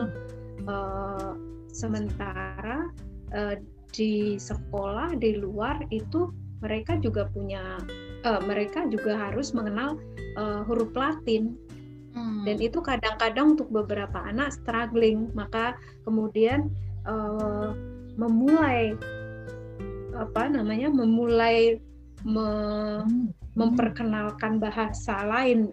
[0.68, 1.32] uh,
[1.70, 2.90] sementara
[3.32, 3.56] uh,
[3.90, 6.30] di sekolah di luar itu
[6.60, 7.80] mereka juga punya,
[8.28, 9.96] uh, mereka juga harus mengenal
[10.36, 11.56] uh, huruf Latin.
[12.10, 12.42] Hmm.
[12.42, 16.68] Dan itu kadang-kadang untuk beberapa anak struggling, maka kemudian
[17.06, 17.72] uh,
[18.18, 18.98] memulai
[20.18, 21.80] apa namanya memulai
[22.26, 22.48] me,
[23.56, 25.72] memperkenalkan bahasa lain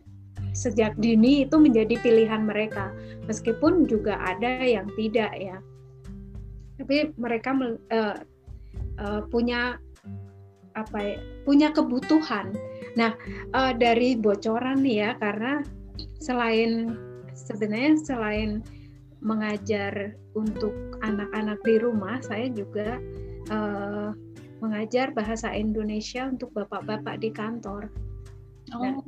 [0.54, 2.94] sejak dini itu menjadi pilihan mereka
[3.26, 5.58] meskipun juga ada yang tidak ya
[6.78, 7.56] tapi mereka
[7.92, 8.18] uh,
[9.02, 9.82] uh, punya
[10.78, 12.54] apa ya, punya kebutuhan
[12.94, 13.18] nah
[13.58, 15.66] uh, dari bocoran nih ya karena
[16.22, 16.98] selain
[17.34, 18.66] sebenarnya selain
[19.22, 23.02] mengajar untuk anak-anak di rumah, saya juga
[23.50, 24.14] uh,
[24.62, 27.90] mengajar bahasa Indonesia untuk bapak-bapak di kantor.
[28.74, 29.04] Nah, oh.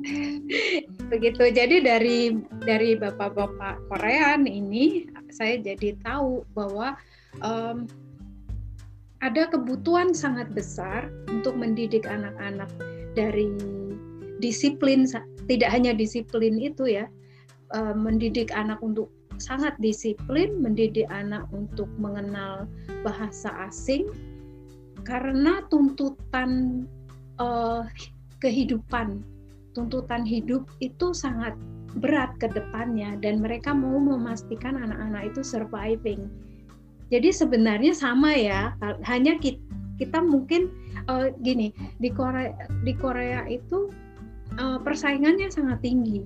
[1.12, 1.44] begitu.
[1.52, 2.32] Jadi dari
[2.64, 6.96] dari bapak-bapak Korea ini saya jadi tahu bahwa
[7.44, 7.84] um,
[9.20, 12.72] ada kebutuhan sangat besar untuk mendidik anak-anak
[13.12, 13.52] dari
[14.40, 15.04] disiplin
[15.44, 17.04] tidak hanya disiplin itu ya
[17.76, 22.64] uh, mendidik anak untuk sangat disiplin mendidik anak untuk mengenal
[23.04, 24.08] bahasa asing
[25.04, 26.84] karena tuntutan
[27.40, 27.84] uh,
[28.40, 29.24] kehidupan,
[29.72, 31.54] tuntutan hidup itu sangat
[31.98, 36.30] berat ke depannya dan mereka mau memastikan anak-anak itu surviving.
[37.10, 39.58] Jadi sebenarnya sama ya, hanya kita,
[39.98, 40.70] kita mungkin
[41.10, 42.54] uh, gini di Korea
[42.86, 43.90] di Korea itu
[44.62, 46.22] uh, persaingannya sangat tinggi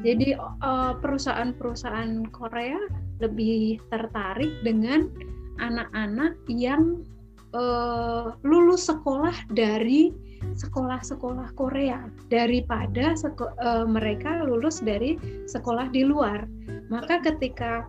[0.00, 2.80] jadi uh, perusahaan-perusahaan Korea
[3.20, 5.12] lebih tertarik dengan
[5.60, 7.04] anak-anak yang
[7.52, 10.08] uh, lulus sekolah dari
[10.56, 16.48] sekolah-sekolah Korea daripada seko uh, mereka lulus dari sekolah di luar.
[16.88, 17.86] Maka ketika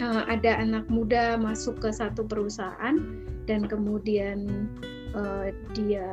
[0.00, 2.96] uh, ada anak muda masuk ke satu perusahaan
[3.46, 4.68] dan kemudian
[5.16, 6.08] uh, dia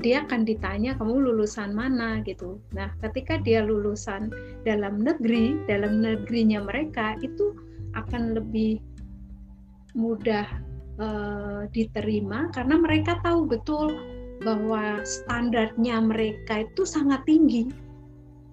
[0.00, 2.58] dia akan ditanya kamu lulusan mana gitu.
[2.72, 4.32] Nah, ketika dia lulusan
[4.64, 7.52] dalam negeri, dalam negerinya mereka itu
[7.94, 8.78] akan lebih
[9.98, 10.46] mudah
[11.00, 13.96] uh, diterima karena mereka tahu betul
[14.44, 17.68] bahwa standarnya mereka itu sangat tinggi,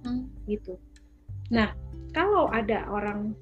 [0.03, 0.27] hmm.
[0.47, 0.75] gitu.
[1.51, 1.71] Nah,
[2.12, 3.36] kalau ada orang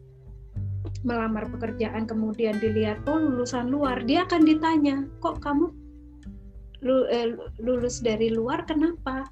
[1.01, 5.73] melamar pekerjaan kemudian dilihat oh lulusan luar, dia akan ditanya, kok kamu
[6.85, 9.25] Eh, lulus dari luar kenapa?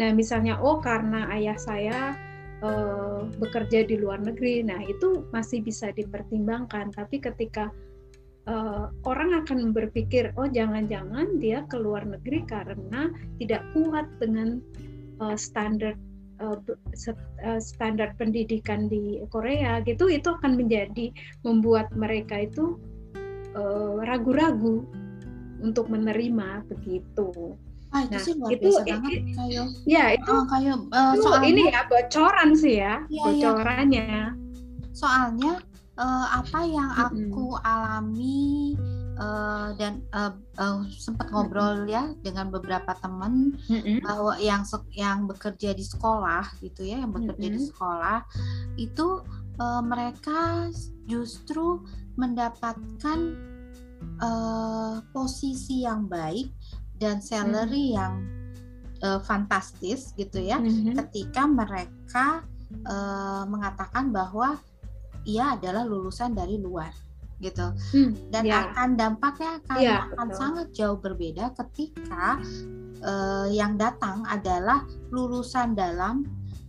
[0.00, 2.16] Nah, misalnya oh karena ayah saya
[2.64, 4.64] uh, bekerja di luar negeri.
[4.64, 7.68] Nah, itu masih bisa dipertimbangkan, tapi ketika
[8.48, 14.60] uh, orang akan berpikir, oh jangan-jangan dia ke luar negeri karena tidak kuat dengan
[15.20, 15.94] uh, standar
[16.40, 16.58] uh,
[17.60, 21.14] standar pendidikan di Korea gitu, itu akan menjadi
[21.46, 22.76] membuat mereka itu
[24.02, 27.54] ragu-ragu uh, untuk menerima begitu.
[27.94, 29.66] Ah, itu nah, sih luar itu, biasa banget kayak.
[29.86, 34.02] Ya, itu oh, kayak uh, soalnya, ini ya bocoran sih ya, ya bocorannya.
[34.02, 34.26] Ya.
[34.90, 35.62] Soalnya
[35.98, 37.66] uh, apa yang aku mm-hmm.
[37.66, 38.74] alami
[39.18, 41.94] uh, dan uh, uh, sempat ngobrol mm-hmm.
[41.94, 44.02] ya dengan beberapa teman mm-hmm.
[44.02, 44.62] bahwa yang
[44.94, 47.60] yang bekerja di sekolah gitu ya, yang bekerja mm-hmm.
[47.62, 48.18] di sekolah
[48.78, 49.22] itu
[49.58, 50.70] uh, mereka
[51.06, 51.82] justru
[52.14, 53.18] mendapatkan
[54.22, 56.50] uh, posisi yang baik
[57.02, 57.96] dan salary hmm.
[57.98, 58.14] yang
[59.02, 60.94] uh, fantastis gitu ya mm-hmm.
[61.04, 62.26] ketika mereka
[62.86, 64.62] uh, mengatakan bahwa
[65.24, 66.92] ia adalah lulusan dari luar
[67.42, 68.70] gitu hmm, dan yeah.
[68.70, 70.38] akan dampaknya akan yeah, akan betul.
[70.38, 72.38] sangat jauh berbeda ketika
[73.02, 76.24] uh, yang datang adalah lulusan dalam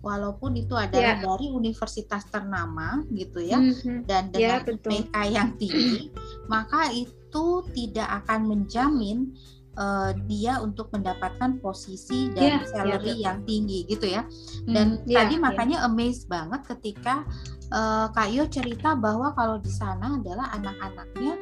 [0.05, 1.23] walaupun itu adalah yeah.
[1.23, 4.05] dari universitas ternama gitu ya mm-hmm.
[4.05, 6.13] dan dengan yeah, PK yang tinggi
[6.53, 9.33] maka itu tidak akan menjamin
[9.77, 14.23] uh, dia untuk mendapatkan posisi dan yeah, salary yeah, yang tinggi gitu ya
[14.67, 15.43] dan mm, yeah, tadi yeah.
[15.43, 17.23] makanya amazed banget ketika
[17.71, 21.33] uh, Kak Yo cerita bahwa kalau di sana adalah anak-anaknya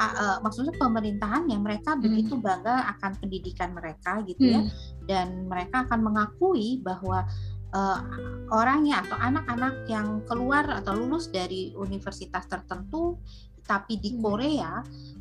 [0.00, 2.02] uh, uh, maksudnya pemerintahan yang mereka hmm.
[2.02, 4.70] begitu bangga akan pendidikan mereka gitu ya hmm.
[5.06, 7.24] dan mereka akan mengakui bahwa
[7.74, 8.00] uh,
[8.52, 13.18] orangnya atau anak-anak yang keluar atau lulus dari universitas tertentu
[13.66, 14.20] tapi di hmm.
[14.22, 14.72] Korea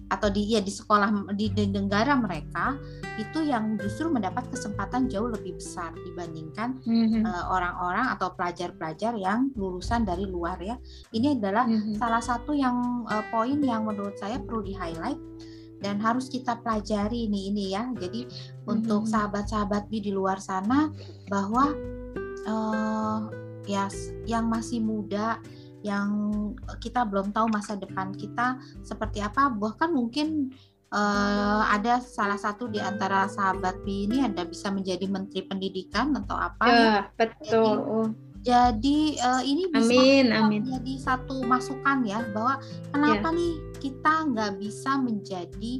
[0.06, 2.78] atau di ya di sekolah di, di negara mereka
[3.18, 7.24] itu yang justru mendapat kesempatan jauh lebih besar dibandingkan mm-hmm.
[7.26, 10.78] uh, orang-orang atau pelajar-pelajar yang lulusan dari luar ya
[11.16, 11.98] ini adalah mm-hmm.
[11.98, 15.18] salah satu yang uh, poin yang menurut saya perlu di highlight
[15.82, 18.70] dan harus kita pelajari ini ini ya jadi mm-hmm.
[18.70, 20.94] untuk sahabat-sahabat di luar sana
[21.32, 21.74] bahwa
[22.46, 23.26] uh,
[23.66, 23.90] ya
[24.30, 25.42] yang masih muda
[25.86, 26.10] yang
[26.82, 30.50] kita belum tahu masa depan kita seperti apa bahkan mungkin
[30.90, 36.34] uh, ada salah satu di antara sahabat B ini ada bisa menjadi menteri pendidikan atau
[36.34, 37.00] apa ya, ya.
[37.14, 38.10] betul
[38.42, 40.62] jadi, jadi uh, ini bisa amin, amin.
[40.66, 42.58] menjadi satu masukan ya bahwa
[42.90, 43.38] kenapa ya.
[43.38, 45.74] nih kita nggak bisa menjadi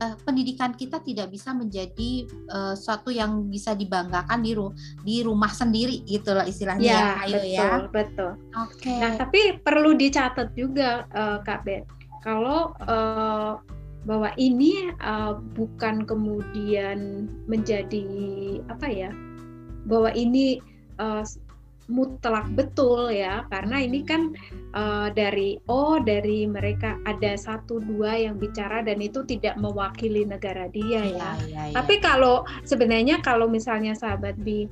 [0.00, 4.72] uh, pendidikan kita tidak bisa menjadi uh, suatu yang bisa dibanggakan di ru
[5.04, 7.68] di rumah sendiri gitu loh istilahnya ya, ya Ayo betul, ya.
[7.92, 8.30] betul.
[8.56, 8.74] Oke.
[8.80, 8.98] Okay.
[8.98, 11.84] Nah, tapi perlu dicatat juga uh, Kak Bet
[12.24, 13.60] kalau uh,
[14.08, 18.08] bahwa ini uh, bukan kemudian menjadi
[18.72, 19.12] apa ya
[19.84, 20.60] bahwa ini
[20.96, 21.24] uh,
[21.90, 24.32] mutlak betul ya karena ini kan
[24.72, 30.70] uh, dari oh dari mereka ada satu dua yang bicara dan itu tidak mewakili negara
[30.70, 31.10] dia ya.
[31.10, 31.74] ya, ya, ya.
[31.74, 34.70] Tapi kalau sebenarnya kalau misalnya sahabat bi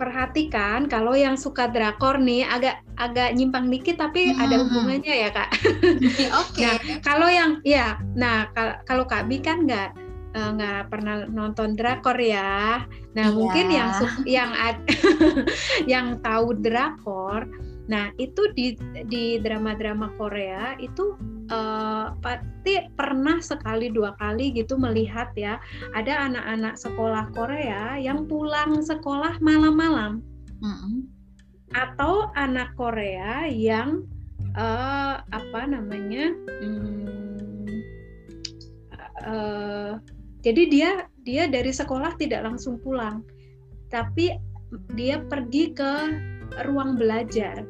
[0.00, 4.40] perhatikan kalau yang suka drakor nih agak agak nyimpang dikit tapi hmm.
[4.40, 5.50] ada hubungannya ya kak.
[6.40, 6.56] Oke.
[6.56, 6.64] Okay.
[6.64, 8.48] Nah kalau yang ya, nah
[8.88, 9.92] kalau kak Bi kan nggak
[10.30, 12.86] nggak uh, pernah nonton drakor ya.
[13.18, 13.34] Nah iya.
[13.34, 13.90] mungkin yang
[14.26, 14.50] yang
[15.92, 17.50] yang tahu drakor,
[17.90, 18.78] nah itu di
[19.10, 21.18] di drama-drama Korea itu
[21.50, 25.58] uh, pasti pernah sekali dua kali gitu melihat ya
[25.98, 30.22] ada anak-anak sekolah Korea yang pulang sekolah malam-malam,
[30.62, 30.96] mm -hmm.
[31.74, 34.06] atau anak Korea yang
[34.54, 36.30] uh, apa namanya?
[36.62, 37.10] Hmm,
[39.26, 39.94] uh,
[40.40, 43.20] jadi dia dia dari sekolah tidak langsung pulang,
[43.92, 44.40] tapi
[44.96, 45.92] dia pergi ke
[46.64, 47.60] ruang belajar.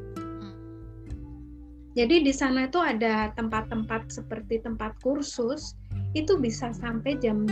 [1.99, 5.75] Jadi di sana itu ada tempat-tempat seperti tempat kursus
[6.15, 7.43] itu bisa sampai jam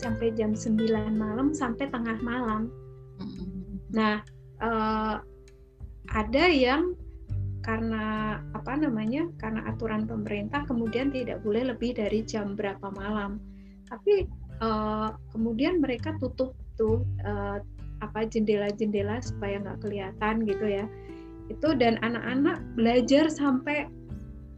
[0.00, 0.80] sampai jam 9
[1.12, 2.72] malam sampai tengah malam.
[3.92, 4.24] Nah,
[4.64, 5.16] eh,
[6.08, 6.96] ada yang
[7.60, 9.28] karena apa namanya?
[9.36, 13.36] Karena aturan pemerintah kemudian tidak boleh lebih dari jam berapa malam
[13.88, 14.28] tapi
[14.62, 17.58] uh, kemudian mereka tutup tuh uh,
[17.98, 20.86] apa jendela-jendela supaya nggak kelihatan gitu ya.
[21.48, 23.88] Itu dan anak-anak belajar sampai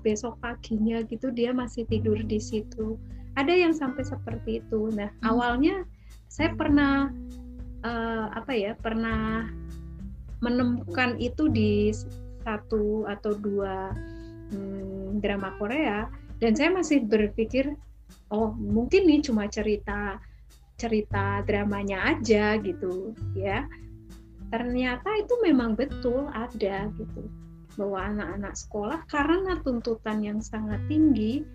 [0.01, 2.97] besok paginya gitu dia masih tidur di situ.
[3.39, 4.91] Ada yang sampai seperti itu.
[4.93, 5.29] Nah hmm.
[5.29, 5.85] awalnya
[6.29, 7.09] saya pernah
[7.85, 9.49] uh, apa ya pernah
[10.41, 11.93] menemukan itu di
[12.41, 13.93] satu atau dua
[14.53, 16.09] hmm, drama Korea
[16.41, 17.77] dan saya masih berpikir
[18.31, 20.20] oh mungkin nih cuma cerita
[20.81, 23.68] cerita dramanya aja gitu ya.
[24.51, 27.23] Ternyata itu memang betul ada gitu
[27.79, 31.46] bahwa anak-anak sekolah karena tuntutan yang sangat tinggi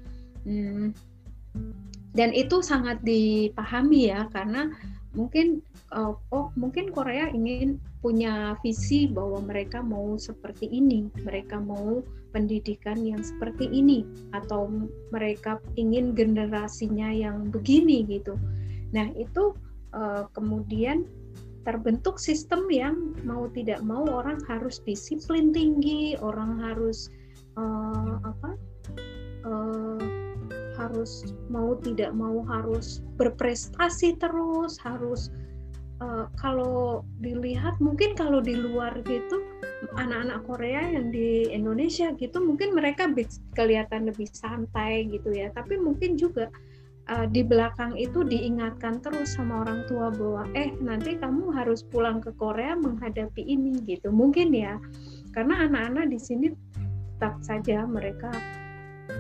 [0.48, 0.96] hmm,
[2.16, 4.72] dan itu sangat dipahami ya karena
[5.12, 5.60] mungkin
[5.92, 12.04] oh, oh mungkin Korea ingin punya visi bahwa mereka mau seperti ini mereka mau
[12.36, 14.04] pendidikan yang seperti ini
[14.36, 14.68] atau
[15.16, 18.36] mereka ingin generasinya yang begini gitu.
[18.92, 19.56] Nah, itu
[19.96, 21.08] uh, kemudian
[21.64, 27.08] terbentuk sistem yang mau tidak mau orang harus disiplin tinggi, orang harus
[27.56, 28.52] uh, apa?
[29.48, 30.04] Uh,
[30.76, 35.32] harus mau tidak mau harus berprestasi terus, harus
[36.04, 39.40] uh, kalau dilihat mungkin kalau di luar gitu
[39.94, 43.10] anak-anak Korea yang di Indonesia gitu mungkin mereka
[43.54, 46.50] kelihatan lebih santai gitu ya tapi mungkin juga
[47.10, 52.20] uh, di belakang itu diingatkan terus sama orang tua bahwa eh nanti kamu harus pulang
[52.22, 54.82] ke Korea menghadapi ini gitu mungkin ya
[55.36, 56.48] karena anak-anak di sini
[57.16, 58.32] tetap saja mereka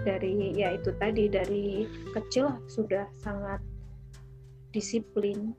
[0.03, 3.61] dari ya itu tadi dari kecil sudah sangat
[4.73, 5.55] disiplin.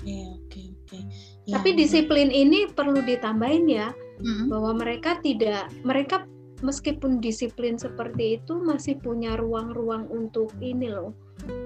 [0.00, 0.98] Oke oke oke.
[1.46, 4.46] Ya, Tapi disiplin ini perlu ditambahin ya mm-hmm.
[4.52, 6.28] bahwa mereka tidak mereka
[6.60, 11.16] meskipun disiplin seperti itu masih punya ruang-ruang untuk ini loh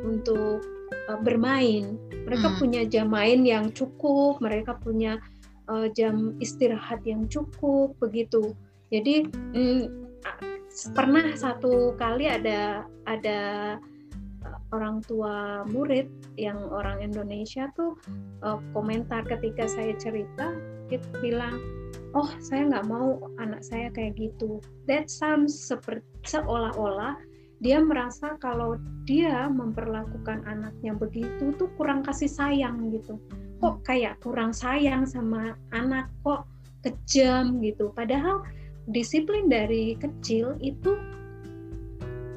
[0.06, 0.62] untuk
[1.10, 1.98] uh, bermain.
[2.24, 2.56] Mereka mm.
[2.62, 5.18] punya jam main yang cukup, mereka punya
[5.66, 8.54] uh, jam istirahat yang cukup begitu.
[8.94, 9.84] Jadi mm,
[10.94, 13.40] pernah satu kali ada ada
[14.46, 16.06] uh, orang tua murid
[16.38, 17.98] yang orang Indonesia tuh
[18.46, 20.54] uh, komentar ketika saya cerita
[20.86, 21.58] dia bilang
[22.14, 27.18] oh saya nggak mau anak saya kayak gitu that sounds seperti seolah-olah
[27.62, 33.18] dia merasa kalau dia memperlakukan anaknya begitu tuh kurang kasih sayang gitu
[33.62, 36.46] kok kayak kurang sayang sama anak kok
[36.84, 38.44] kejam gitu padahal
[38.92, 40.92] disiplin dari kecil itu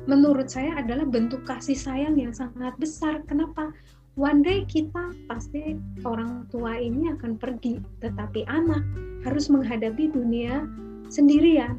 [0.07, 3.21] menurut saya adalah bentuk kasih sayang yang sangat besar.
[3.28, 3.75] Kenapa?
[4.18, 8.82] One day kita pasti orang tua ini akan pergi, tetapi anak
[9.22, 10.65] harus menghadapi dunia
[11.13, 11.78] sendirian.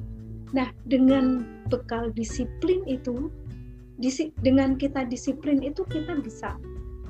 [0.55, 3.27] Nah, dengan bekal disiplin itu,
[3.99, 6.55] disi, dengan kita disiplin itu kita bisa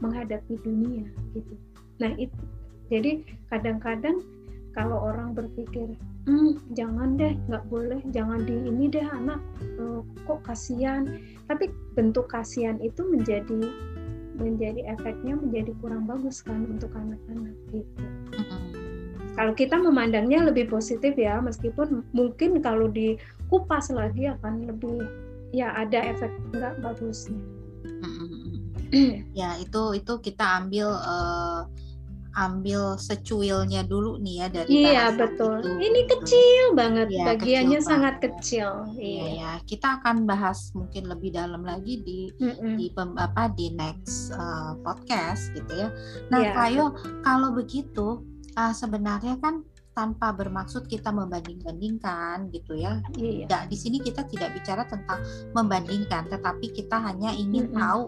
[0.01, 1.05] menghadapi dunia
[1.37, 1.55] gitu.
[2.01, 2.41] Nah, itu
[2.89, 3.21] jadi
[3.53, 4.25] kadang-kadang
[4.73, 5.93] kalau orang berpikir
[6.25, 9.41] hmm, jangan deh nggak boleh jangan di ini deh anak
[9.77, 11.21] uh, kok kasihan
[11.51, 11.69] tapi
[11.99, 13.69] bentuk kasihan itu menjadi
[14.39, 18.03] menjadi efeknya menjadi kurang bagus kan untuk anak-anak gitu.
[19.39, 25.07] Kalau kita memandangnya lebih positif ya meskipun mungkin kalau dikupas lagi akan lebih
[25.55, 27.39] ya ada efek nggak bagusnya.
[29.37, 31.69] Ya itu itu kita ambil uh,
[32.37, 35.65] ambil secuilnya dulu nih ya dari Iya betul.
[35.65, 35.71] Itu.
[35.81, 38.27] Ini kecil banget, ya, bagiannya kecil sangat banget.
[38.39, 38.69] kecil.
[38.99, 42.75] Iya ya, kita akan bahas mungkin lebih dalam lagi di mm -mm.
[42.77, 45.89] di apa di next uh, podcast gitu ya.
[46.29, 46.53] Nah, ya.
[46.53, 46.85] Kayo
[47.25, 48.23] kalau begitu
[48.59, 49.65] uh, sebenarnya kan
[49.99, 53.03] tanpa bermaksud kita membanding-bandingkan gitu ya.
[53.19, 53.51] Iya.
[53.51, 55.19] Tidak di sini kita tidak bicara tentang
[55.59, 57.83] membandingkan, tetapi kita hanya ingin mm -hmm.
[57.83, 58.03] tahu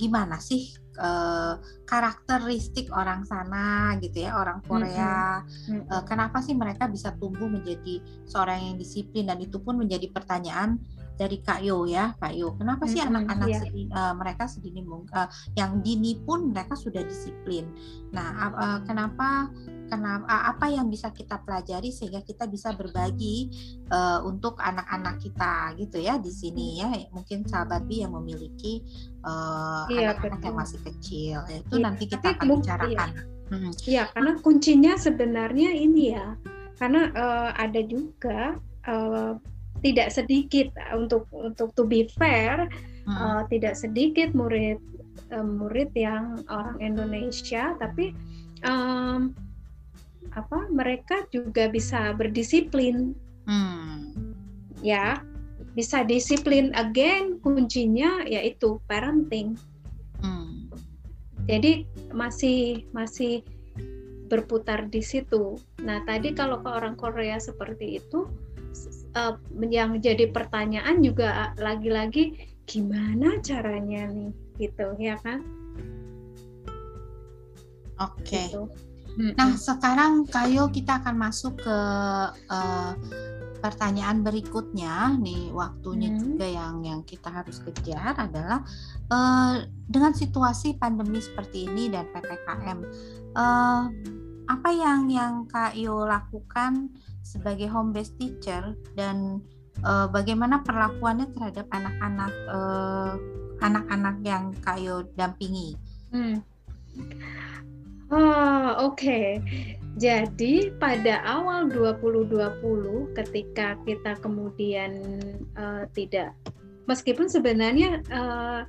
[0.00, 5.42] gimana sih uh, karakteristik orang sana gitu ya, orang Korea.
[5.42, 5.80] Mm -hmm.
[5.92, 10.80] uh, kenapa sih mereka bisa tumbuh menjadi seorang yang disiplin dan itu pun menjadi pertanyaan
[11.16, 12.52] dari Kak Yo ya, Kak Yo.
[12.60, 13.60] Kenapa sih anak-anak yeah.
[13.64, 17.72] sedini, uh, mereka sedini uh, yang dini pun mereka sudah disiplin.
[18.12, 19.48] Nah, uh, kenapa
[19.86, 23.50] kenapa apa yang bisa kita pelajari sehingga kita bisa berbagi
[23.90, 26.90] uh, untuk anak-anak kita gitu ya di sini ya.
[27.10, 28.82] Mungkin sahabat Bi yang memiliki
[29.24, 31.38] uh, anak-anak yang masih kecil.
[31.46, 31.84] Ya, itu iya.
[31.84, 33.10] nanti kita Tapi, akan bicarakan.
[33.14, 33.24] Iya.
[33.46, 33.70] Hmm.
[33.86, 36.34] Iya, karena kuncinya sebenarnya ini ya.
[36.76, 38.58] Karena uh, ada juga
[38.90, 39.38] uh,
[39.84, 42.68] tidak sedikit untuk untuk to be fair
[43.06, 43.16] hmm.
[43.16, 44.80] uh, tidak sedikit murid
[45.30, 48.16] uh, murid yang orang Indonesia tapi
[48.64, 49.34] um,
[50.36, 53.16] apa mereka juga bisa berdisiplin
[53.48, 54.12] hmm.
[54.84, 55.24] ya
[55.72, 59.56] bisa disiplin again kuncinya yaitu parenting
[60.20, 60.68] hmm.
[61.48, 63.40] jadi masih masih
[64.28, 68.28] berputar di situ nah tadi kalau ke orang Korea seperti itu
[69.16, 69.40] uh,
[69.72, 72.36] yang jadi pertanyaan juga lagi-lagi
[72.68, 75.40] gimana caranya nih gitu ya kan
[77.96, 78.52] oke okay.
[78.52, 78.68] gitu.
[79.16, 81.78] Nah sekarang kayo kita akan masuk ke
[82.52, 82.92] uh,
[83.64, 86.20] pertanyaan berikutnya nih waktunya hmm.
[86.20, 88.60] juga yang yang kita harus kejar adalah
[89.08, 92.78] uh, dengan situasi pandemi seperti ini dan ppkm
[93.34, 93.88] uh,
[94.46, 96.94] apa yang yang Kak Yo lakukan
[97.26, 99.42] sebagai home based teacher dan
[99.82, 103.18] uh, bagaimana perlakuannya terhadap anak-anak uh,
[103.60, 105.74] anak-anak yang Kayo dampingi.
[106.14, 106.44] Hmm.
[108.10, 108.96] Oh, oke.
[108.98, 109.28] Okay.
[109.96, 115.00] Jadi pada awal 2020 ketika kita kemudian
[115.56, 116.36] uh, tidak
[116.86, 118.62] meskipun sebenarnya uh,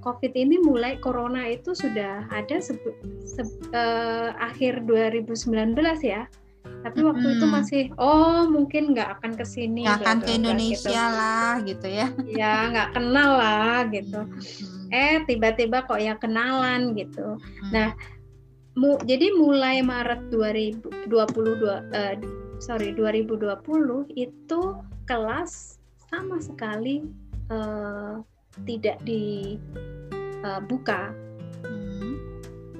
[0.00, 2.76] COVID ini mulai corona itu sudah ada se,
[3.24, 6.24] se, uh, akhir 2019 ya
[6.84, 7.34] tapi waktu hmm.
[7.36, 11.16] itu masih oh mungkin nggak akan ke sini nggak akan ke Indonesia gitu.
[11.16, 14.92] lah gitu ya ya nggak kenal lah gitu hmm.
[14.92, 17.72] eh tiba-tiba kok ya kenalan gitu hmm.
[17.72, 17.92] nah
[18.74, 22.14] mu, jadi mulai Maret 2022 uh,
[22.58, 23.54] sorry 2020
[24.14, 24.60] itu
[25.06, 25.78] kelas
[26.10, 27.02] sama sekali
[27.50, 28.22] uh,
[28.62, 29.58] tidak di
[30.46, 31.10] uh, buka
[31.66, 32.14] hmm.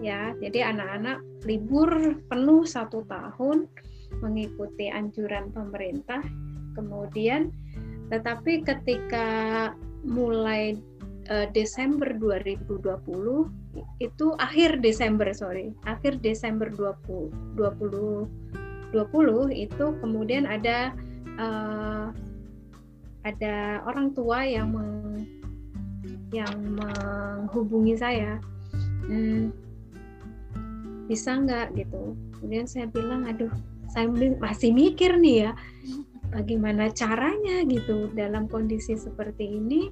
[0.03, 3.66] ya jadi anak-anak libur penuh satu tahun
[4.22, 6.22] mengikuti anjuran pemerintah
[6.78, 7.51] kemudian
[8.09, 9.72] tetapi ketika
[10.07, 10.78] mulai
[11.32, 13.64] uh, Desember 2020
[13.99, 15.75] itu akhir Desember sorry.
[15.87, 20.95] Akhir Desember 20 20 20 itu kemudian ada
[21.39, 22.14] uh,
[23.25, 25.27] ada orang tua yang meng,
[26.31, 28.39] yang menghubungi saya.
[29.11, 29.51] Hmm,
[31.11, 32.14] bisa nggak gitu?
[32.39, 33.51] Kemudian saya bilang aduh
[33.95, 34.11] saya
[34.43, 35.53] masih mikir nih ya
[36.35, 39.87] bagaimana caranya gitu dalam kondisi seperti ini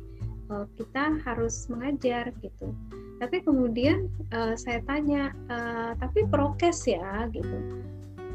[0.50, 2.74] uh, kita harus mengajar gitu
[3.22, 7.86] tapi kemudian uh, saya tanya uh, tapi prokes ya gitu.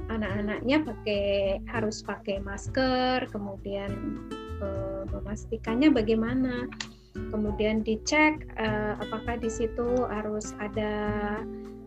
[0.07, 3.91] Anak-anaknya pakai harus pakai masker kemudian
[4.63, 6.71] uh, memastikannya bagaimana.
[7.17, 10.95] Kemudian dicek uh, apakah di situ harus ada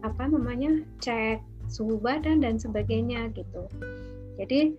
[0.04, 1.40] apa namanya cek
[1.72, 3.64] suhu badan dan sebagainya gitu.
[4.36, 4.76] Jadi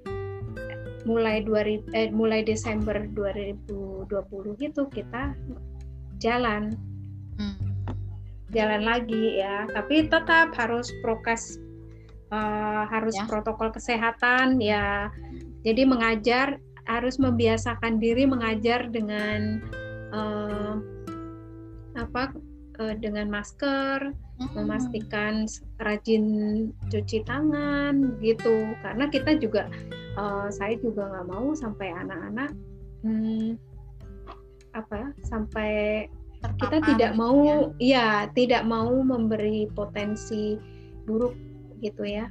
[1.09, 4.05] mulai 2000 eh, mulai Desember 2020
[4.61, 5.33] gitu kita
[6.21, 6.77] jalan.
[7.41, 7.70] Hmm.
[8.51, 11.59] Jalan lagi ya tapi tetap harus prokes
[12.31, 13.25] uh, harus ya.
[13.27, 15.11] protokol kesehatan ya
[15.63, 19.61] jadi mengajar harus membiasakan diri mengajar dengan
[20.11, 20.75] uh,
[21.95, 22.35] apa
[22.81, 24.51] uh, dengan masker hmm.
[24.57, 25.45] memastikan
[25.79, 26.25] rajin
[26.89, 29.71] cuci tangan gitu karena kita juga
[30.17, 32.51] uh, saya juga nggak mau sampai anak-anak
[33.05, 33.55] hmm,
[34.73, 36.07] apa sampai
[36.41, 37.57] Terpapar kita tidak gitu mau ya.
[37.77, 40.57] ya tidak mau memberi potensi
[41.05, 41.37] buruk
[41.79, 42.29] gitu ya.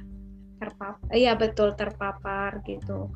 [0.59, 3.09] Terpapar iya betul terpapar gitu.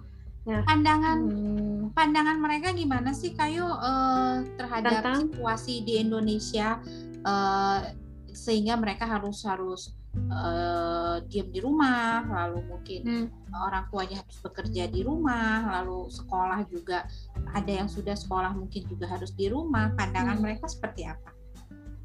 [0.46, 6.78] Nah, pandangan hmm, pandangan mereka gimana sih kayu uh, terhadap tentang, situasi di Indonesia?
[7.26, 7.82] Uh,
[8.30, 9.96] sehingga mereka harus harus
[10.32, 13.28] uh, diam di rumah, lalu mungkin hmm.
[13.56, 17.08] orang tuanya harus bekerja di rumah, lalu sekolah juga
[17.54, 19.94] ada yang sudah sekolah mungkin juga harus di rumah.
[19.96, 20.44] Pandangan hmm.
[20.44, 21.30] mereka seperti apa?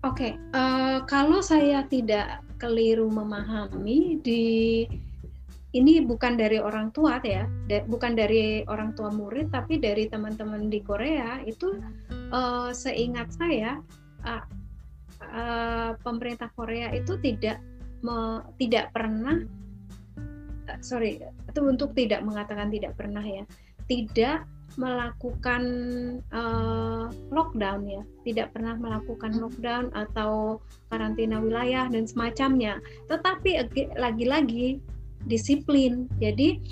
[0.00, 0.32] Oke, okay.
[0.56, 4.44] uh, kalau saya tidak keliru memahami di
[5.70, 7.46] ini bukan dari orang tua ya,
[7.86, 11.78] bukan dari orang tua murid, tapi dari teman-teman di Korea itu
[12.34, 13.78] uh, seingat saya
[14.26, 14.44] uh,
[15.30, 17.62] uh, pemerintah Korea itu tidak
[18.00, 19.40] me, tidak pernah
[20.68, 21.20] uh, sorry
[21.50, 23.42] itu untuk tidak mengatakan tidak pernah ya,
[23.90, 24.46] tidak
[24.78, 25.62] melakukan
[26.30, 30.62] uh, lockdown ya, tidak pernah melakukan lockdown atau
[30.94, 32.78] karantina wilayah dan semacamnya.
[33.10, 33.66] Tetapi
[33.98, 34.78] lagi-lagi
[35.26, 36.06] disiplin.
[36.22, 36.62] Jadi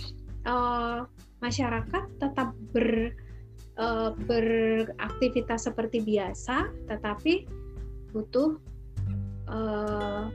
[0.46, 1.02] uh,
[1.42, 3.12] masyarakat tetap ber
[3.82, 7.50] uh, beraktivitas seperti biasa, tetapi
[8.14, 8.56] butuh
[9.50, 10.30] uh,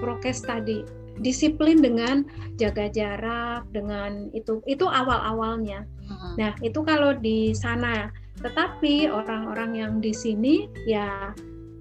[0.00, 0.82] prokes tadi.
[1.18, 2.22] Disiplin dengan
[2.54, 6.38] jaga jarak dengan itu itu awal awalnya hmm.
[6.38, 8.14] nah itu kalau di sana.
[8.38, 11.34] Tetapi orang-orang yang di sini ya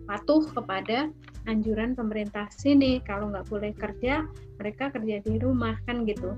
[0.10, 1.14] patuh kepada
[1.46, 2.98] anjuran pemerintah sini.
[3.06, 4.26] Kalau nggak boleh kerja
[4.58, 6.34] mereka kerja di rumah kan gitu.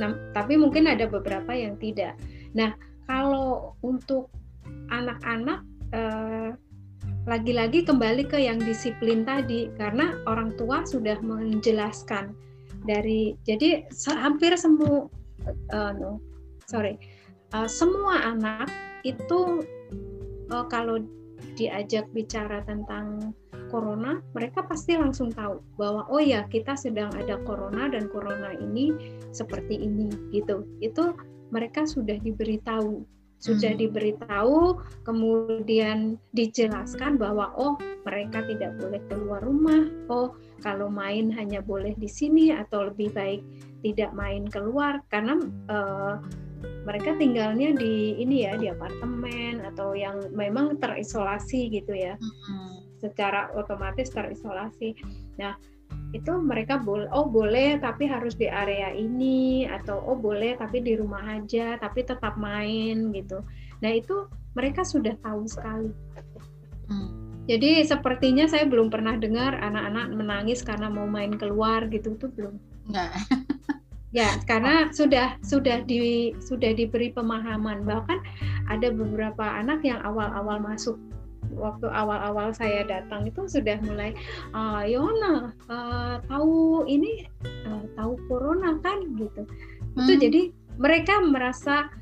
[0.00, 2.16] Nah tapi mungkin ada beberapa yang tidak.
[2.56, 2.72] Nah
[3.04, 4.32] kalau untuk
[4.88, 5.60] anak-anak
[5.92, 6.56] eh,
[7.22, 12.34] lagi-lagi kembali ke yang disiplin tadi karena orang tua sudah menjelaskan
[12.82, 15.06] dari jadi hampir semua
[15.70, 16.18] uh, no,
[16.66, 16.98] sorry
[17.54, 18.66] uh, semua anak
[19.06, 19.62] itu
[20.50, 20.98] uh, kalau
[21.54, 23.34] diajak bicara tentang
[23.68, 28.92] corona, mereka pasti langsung tahu bahwa oh ya kita sedang ada corona dan corona ini
[29.32, 30.68] seperti ini gitu.
[30.84, 31.16] Itu
[31.52, 33.04] mereka sudah diberitahu,
[33.42, 33.82] sudah hmm.
[33.82, 37.74] diberitahu, kemudian dijelaskan bahwa oh
[38.06, 43.42] mereka tidak boleh keluar rumah, oh kalau main hanya boleh di sini atau lebih baik
[43.82, 46.22] tidak main keluar karena uh,
[46.86, 53.02] mereka tinggalnya di ini ya di apartemen atau yang memang terisolasi gitu ya hmm.
[53.02, 54.94] secara otomatis terisolasi
[55.34, 55.58] nah
[56.12, 60.92] itu mereka boleh oh boleh tapi harus di area ini atau oh boleh tapi di
[60.96, 63.40] rumah aja tapi tetap main gitu.
[63.80, 65.90] Nah itu mereka sudah tahu sekali.
[66.92, 67.08] Hmm.
[67.48, 72.14] jadi sepertinya saya belum pernah dengar anak-anak menangis karena mau main keluar gitu.
[72.20, 72.54] Tuh belum.
[72.92, 73.10] Enggak.
[74.12, 77.88] Ya, karena sudah sudah di sudah diberi pemahaman.
[77.88, 78.18] Bahkan
[78.68, 81.00] ada beberapa anak yang awal-awal masuk
[81.56, 84.16] waktu awal-awal saya datang itu sudah mulai
[84.56, 87.26] uh, Yona uh, tahu ini
[87.68, 89.42] uh, tahu corona kan gitu.
[89.96, 89.98] Hmm.
[90.04, 90.42] Itu jadi
[90.80, 91.92] mereka merasa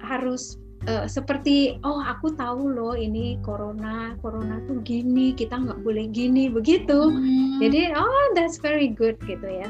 [0.00, 6.08] harus uh, seperti oh aku tahu loh ini corona corona tuh gini kita nggak boleh
[6.08, 7.60] gini begitu hmm.
[7.60, 9.68] jadi oh that's very good gitu ya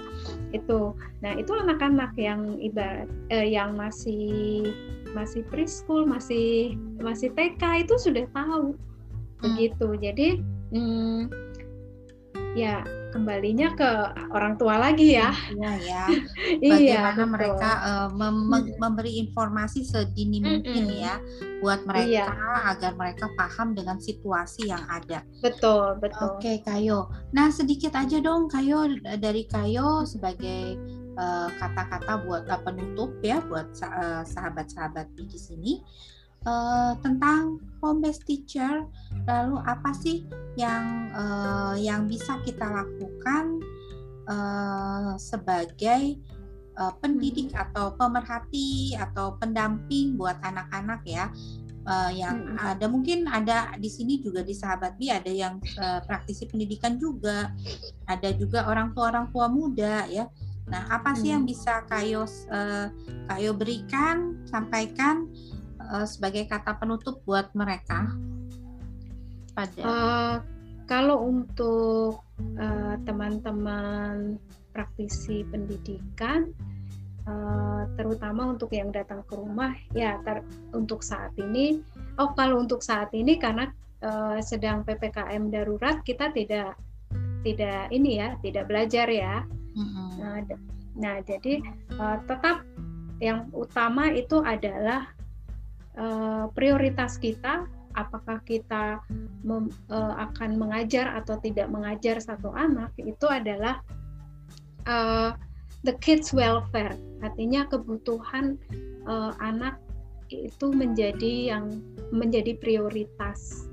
[0.55, 4.71] itu nah itu anak-anak yang ibarat uh, yang masih
[5.15, 8.79] masih preschool masih masih TK itu sudah tahu.
[9.41, 10.29] Begitu jadi
[10.73, 11.33] hmm,
[12.55, 13.91] ya kembalinya ke
[14.31, 15.35] orang tua lagi ya.
[15.51, 16.05] Iya ya.
[16.63, 18.37] Bagaimana iya, mereka uh, mem
[18.79, 20.51] memberi informasi sedini mm -mm.
[20.63, 21.15] mungkin ya
[21.61, 22.27] buat mereka iya.
[22.71, 25.27] agar mereka paham dengan situasi yang ada.
[25.43, 26.39] Betul, betul.
[26.39, 27.11] Oke, Kayo.
[27.35, 28.89] Nah, sedikit aja dong Kayo
[29.19, 30.79] dari Kayo sebagai
[31.19, 33.69] eh, kata-kata uh, buat uh, penutup ya buat
[34.25, 35.73] sahabat-sahabat uh, di sini
[36.47, 38.85] uh, tentang home based teacher
[39.25, 40.25] lalu apa sih
[40.57, 43.61] yang uh, yang bisa kita lakukan
[44.29, 46.21] uh, sebagai
[46.77, 47.63] uh, pendidik hmm.
[47.69, 51.33] atau pemerhati atau pendamping buat anak-anak ya
[51.89, 52.59] uh, yang hmm.
[52.61, 57.53] ada mungkin ada di sini juga di sahabat bi ada yang uh, praktisi pendidikan juga
[58.09, 60.29] ada juga orang tua orang tua muda ya
[60.71, 61.35] nah apa sih hmm.
[61.35, 62.23] yang bisa kayo
[62.53, 62.87] uh,
[63.27, 65.27] kayo berikan sampaikan
[65.91, 68.15] uh, sebagai kata penutup buat mereka?
[69.53, 70.37] Pada uh,
[70.87, 72.23] kalau untuk
[72.59, 74.39] uh, teman-teman
[74.71, 76.51] praktisi pendidikan,
[77.27, 81.83] uh, terutama untuk yang datang ke rumah, ya ter, untuk saat ini,
[82.19, 83.71] oh kalau untuk saat ini karena
[84.07, 86.79] uh, sedang ppkm darurat, kita tidak
[87.43, 89.43] tidak ini ya, tidak belajar ya.
[89.75, 90.09] Mm-hmm.
[90.21, 90.39] Nah,
[90.99, 91.63] nah, jadi
[91.97, 92.67] uh, tetap
[93.21, 95.13] yang utama itu adalah
[95.99, 97.67] uh, prioritas kita
[97.99, 99.03] apakah kita
[99.43, 103.83] mem, uh, akan mengajar atau tidak mengajar satu anak itu adalah
[104.87, 105.35] uh,
[105.83, 106.95] the kids welfare.
[107.25, 108.61] Artinya kebutuhan
[109.09, 109.81] uh, anak
[110.31, 111.83] itu menjadi yang
[112.15, 113.67] menjadi prioritas.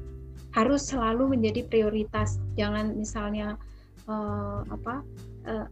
[0.58, 2.42] Harus selalu menjadi prioritas.
[2.58, 3.62] Jangan misalnya
[4.10, 5.06] uh, apa
[5.46, 5.68] uh,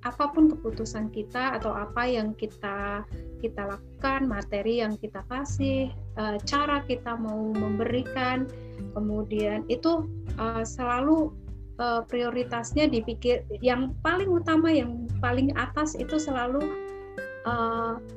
[0.00, 3.04] apa pun keputusan kita atau apa yang kita
[3.40, 8.48] kita lakukan, materi yang kita kasih, uh, cara kita mau memberikan,
[8.96, 10.08] kemudian itu
[10.40, 11.32] uh, selalu
[11.80, 16.64] uh, prioritasnya dipikir yang paling utama, yang paling atas itu selalu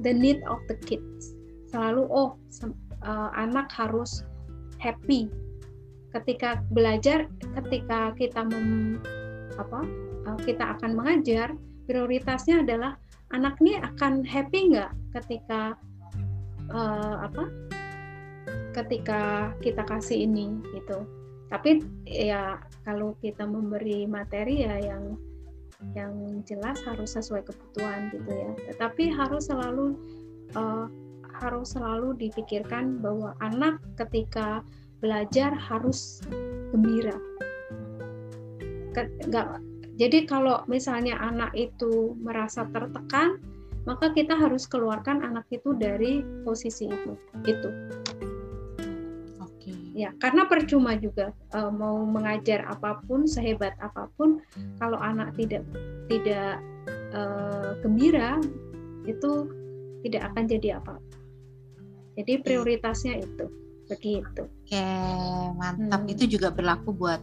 [0.04, 1.32] the need of the kids.
[1.72, 2.36] Selalu oh
[3.34, 4.28] anak harus
[4.84, 5.32] happy
[6.12, 9.00] ketika belajar, ketika kita mem,
[9.56, 9.88] apa
[10.44, 11.56] kita akan mengajar
[11.86, 12.96] prioritasnya adalah
[13.34, 15.76] anak ini akan happy nggak ketika
[16.70, 17.50] uh, apa
[18.74, 21.06] ketika kita kasih ini gitu.
[21.54, 25.18] Tapi ya kalau kita memberi materi ya yang
[25.94, 28.52] yang jelas harus sesuai kebutuhan gitu ya.
[28.74, 29.94] Tetapi harus selalu
[30.58, 30.90] uh,
[31.44, 34.66] harus selalu dipikirkan bahwa anak ketika
[35.04, 36.24] belajar harus
[36.72, 37.18] gembira.
[39.30, 39.62] Nggak
[39.94, 43.38] jadi kalau misalnya anak itu merasa tertekan,
[43.86, 47.14] maka kita harus keluarkan anak itu dari posisi itu.
[47.46, 47.70] Itu.
[49.38, 49.70] Oke.
[49.94, 54.42] Ya, karena percuma juga uh, mau mengajar apa pun sehebat apa pun,
[54.82, 55.62] kalau anak tidak
[56.10, 56.58] tidak
[57.14, 58.42] uh, gembira,
[59.06, 59.46] itu
[60.02, 60.98] tidak akan jadi apa.
[62.18, 63.46] Jadi prioritasnya itu
[63.90, 64.50] begitu.
[64.74, 66.02] Oke, mantap.
[66.02, 66.10] Hmm.
[66.10, 67.22] Itu juga berlaku buat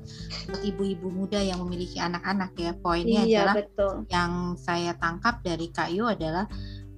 [0.62, 2.72] ibu-ibu muda yang memiliki anak-anak ya.
[2.78, 3.94] Poinnya iya, adalah betul.
[4.07, 6.46] yang saya tangkap dari Kak Yu adalah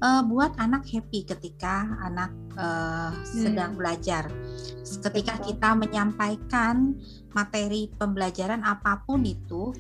[0.04, 3.80] uh, buat anak happy ketika anak uh, sedang hmm.
[3.80, 4.28] belajar.
[4.84, 5.46] Ketika betul.
[5.56, 7.00] kita menyampaikan
[7.32, 9.72] materi pembelajaran apa pun itu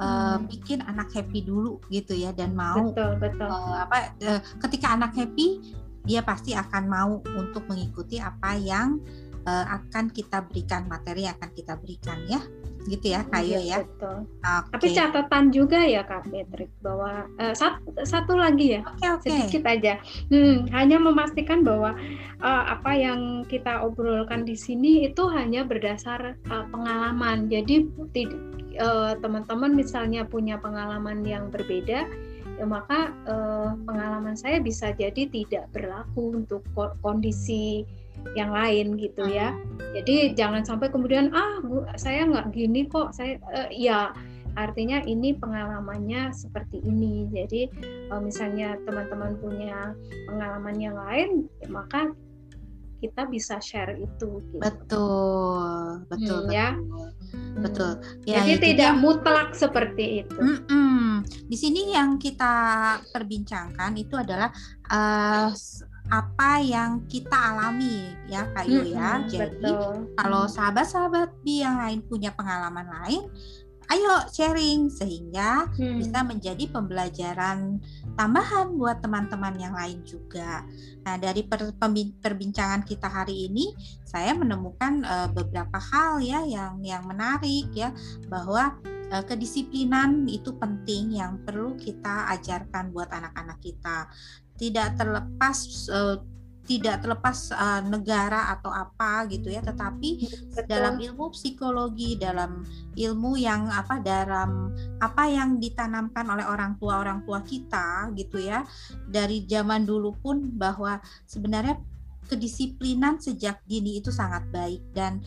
[0.00, 0.48] uh, hmm.
[0.48, 3.44] bikin anak happy dulu gitu ya dan mau betul, betul.
[3.52, 5.60] Uh, apa uh, ketika anak happy
[6.04, 9.00] dia pasti akan mau untuk mengikuti apa yang
[9.46, 12.40] uh, akan kita berikan materi akan kita berikan ya
[12.84, 13.76] gitu ya kayu ya, ya.
[13.80, 14.28] Betul.
[14.28, 14.72] Okay.
[14.76, 19.28] Tapi catatan juga ya Kak Patrick bahwa uh, satu, satu lagi ya okay, okay.
[19.32, 19.94] sedikit aja
[20.28, 21.96] hmm, hanya memastikan bahwa
[22.44, 27.88] uh, apa yang kita obrolkan di sini itu hanya berdasar uh, pengalaman jadi
[29.16, 32.04] teman-teman uh, misalnya punya pengalaman yang berbeda
[32.54, 36.62] ya maka uh, pengalaman saya bisa jadi tidak berlaku untuk
[37.02, 37.82] kondisi
[38.34, 39.54] yang lain gitu ya.
[39.94, 44.10] Jadi jangan sampai kemudian ah bu, saya nggak gini kok saya uh, ya
[44.54, 47.30] artinya ini pengalamannya seperti ini.
[47.30, 47.70] Jadi
[48.10, 49.94] uh, misalnya teman-teman punya
[50.30, 52.14] pengalaman yang lain, ya maka
[53.04, 54.40] kita bisa share itu.
[54.40, 54.58] Gitu.
[54.62, 56.54] Betul, betul, hmm, betul.
[56.54, 56.68] ya.
[57.54, 57.92] Betul.
[58.26, 60.38] Ya, Jadi tidak yang, mutlak seperti itu.
[60.40, 61.10] Mm -mm.
[61.46, 62.54] Di sini yang kita
[63.12, 64.50] perbincangkan itu adalah
[64.90, 65.52] uh,
[66.12, 69.24] apa yang kita alami ya Kak Yu ya.
[69.24, 69.94] Mm-mm, Jadi betul.
[70.16, 70.52] kalau Hmm.
[70.52, 73.24] sahabat-sahabat Bi yang lain punya pengalaman lain,
[73.88, 76.00] ayo sharing sehingga Hmm.
[76.00, 77.80] bisa menjadi pembelajaran
[78.16, 80.64] tambahan buat teman-teman yang lain juga.
[81.04, 81.76] Nah, dari per-
[82.20, 83.72] perbincangan kita hari ini,
[84.04, 87.92] saya menemukan eh, beberapa hal ya yang yang menarik ya
[88.28, 88.76] bahwa
[89.12, 94.08] eh, kedisiplinan itu penting yang perlu kita ajarkan buat anak-anak kita.
[94.54, 95.56] Tidak terlepas
[95.90, 96.16] eh,
[96.64, 100.64] tidak terlepas eh, negara atau apa gitu ya, tetapi Betul.
[100.64, 102.64] dalam ilmu psikologi, dalam
[102.96, 108.64] ilmu yang apa dalam apa yang ditanamkan oleh orang tua orang tua kita gitu ya
[109.10, 111.76] dari zaman dulu pun bahwa sebenarnya
[112.24, 115.20] kedisiplinan sejak dini itu sangat baik dan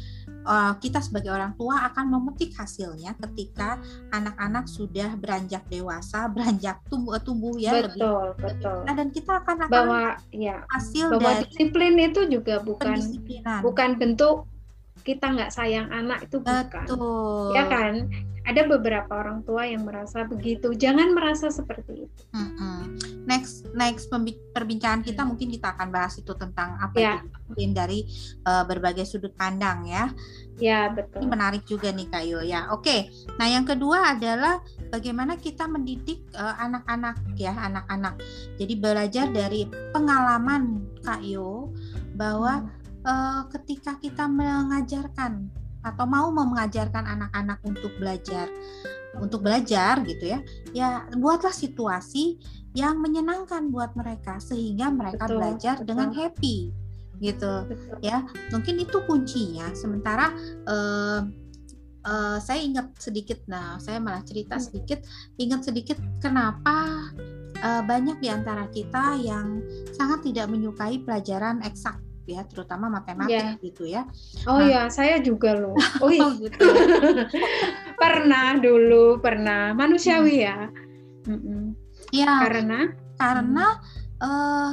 [0.48, 3.78] uh, kita sebagai orang tua akan memetik hasilnya ketika
[4.16, 8.78] anak-anak sudah beranjak dewasa beranjak tumbuh tumbuh ya lebih betul, betul.
[8.88, 12.98] Nah, dan kita akan akan Bahwa ya, hasil bahwa dari disiplin itu juga bukan
[13.62, 14.48] bukan bentuk
[15.04, 16.66] kita nggak sayang anak itu bukan.
[16.86, 18.08] betul Ya kan?
[18.48, 20.72] Ada beberapa orang tua yang merasa begitu.
[20.72, 22.22] Jangan merasa seperti itu.
[22.32, 22.95] Mm-mm.
[23.28, 27.20] Next next pembi- perbincangan kita mungkin kita akan bahas itu tentang apa Ya.
[27.20, 28.08] itu dari
[28.48, 30.08] uh, berbagai sudut pandang ya.
[30.58, 31.28] Ya, Ini betul.
[31.28, 32.72] menarik juga nih Kak Yo ya.
[32.72, 33.12] Oke.
[33.36, 38.16] Nah, yang kedua adalah bagaimana kita mendidik uh, anak-anak ya, anak-anak.
[38.56, 41.76] Jadi belajar dari pengalaman Kak Yo
[42.16, 42.64] bahwa
[43.08, 45.47] uh, ketika kita mengajarkan
[45.88, 48.51] atau mau mengajarkan anak-anak untuk belajar
[49.18, 50.39] untuk belajar gitu ya
[50.76, 52.38] ya buatlah situasi
[52.76, 55.88] yang menyenangkan buat mereka sehingga mereka Betul, belajar betul.
[55.88, 56.58] dengan happy
[57.18, 57.97] gitu Betul.
[58.05, 58.22] ya
[58.53, 60.30] mungkin itu kuncinya sementara
[60.70, 61.22] eh,
[62.05, 64.66] eh, saya ingat sedikit nah saya malah cerita Hmm.
[64.70, 64.99] sedikit
[65.41, 67.10] ingat sedikit kenapa
[67.58, 69.66] eh, banyak di antara kita yang
[69.97, 71.97] sangat tidak menyukai pelajaran eksak
[72.28, 73.55] ya terutama matematik Ya.
[73.57, 74.03] gitu ya
[74.43, 74.67] Oh Nah.
[74.67, 75.73] ya, saya juga loh.
[76.03, 76.59] Oh iya, Oh, gitu
[78.01, 79.71] pernah dulu, pernah.
[79.73, 80.67] Manusiawi ya.
[81.25, 81.75] Mm-mm.
[82.11, 83.65] ya Karena karena
[84.19, 84.71] eh,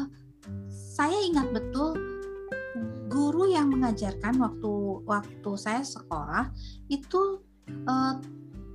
[0.69, 1.95] saya ingat betul
[3.07, 4.73] guru yang mengajarkan waktu
[5.07, 6.51] waktu saya sekolah
[6.87, 8.15] itu eh,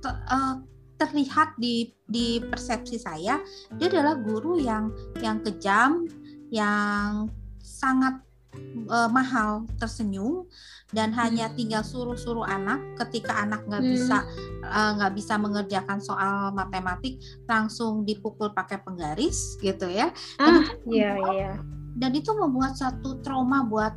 [0.00, 0.56] te- eh,
[0.96, 3.40] terlihat di di persepsi saya
[3.76, 6.04] dia adalah guru yang yang kejam
[6.52, 7.24] yang
[7.60, 8.20] sangat
[8.56, 10.46] eh, mahal tersenyum
[10.90, 11.54] dan hanya Hmm.
[11.54, 13.92] tinggal suruh-suruh anak ketika anak nggak Hmm.
[13.94, 14.18] bisa
[14.66, 20.10] eh, nggak bisa mengerjakan soal matematik langsung dipukul pakai penggaris gitu ya
[20.42, 21.52] ah, iya iya.
[21.94, 23.94] dan itu membuat satu trauma buat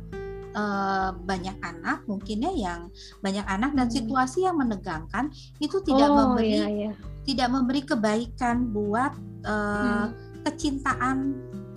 [0.54, 2.80] eh, banyak anak mungkin ya yang
[3.18, 3.96] banyak anak dan Hmm.
[3.98, 6.92] situasi yang menegangkan itu tidak oh memberi iya iya.
[7.26, 10.14] tidak memberi kebaikan buat eh, Hmm.
[10.46, 11.18] kecintaan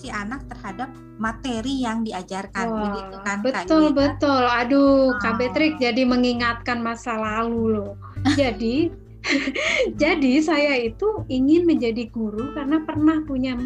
[0.07, 0.87] si anak terhadap
[1.19, 3.95] materi yang diajarkan Wah, begitu kan Kak betul kan?
[3.99, 4.43] betul.
[4.47, 5.37] Aduh, Kak Oh.
[5.37, 7.93] Betrik jadi mengingatkan masa lalu loh.
[8.39, 8.87] Jadi
[10.01, 13.59] jadi saya itu ingin menjadi guru karena pernah punya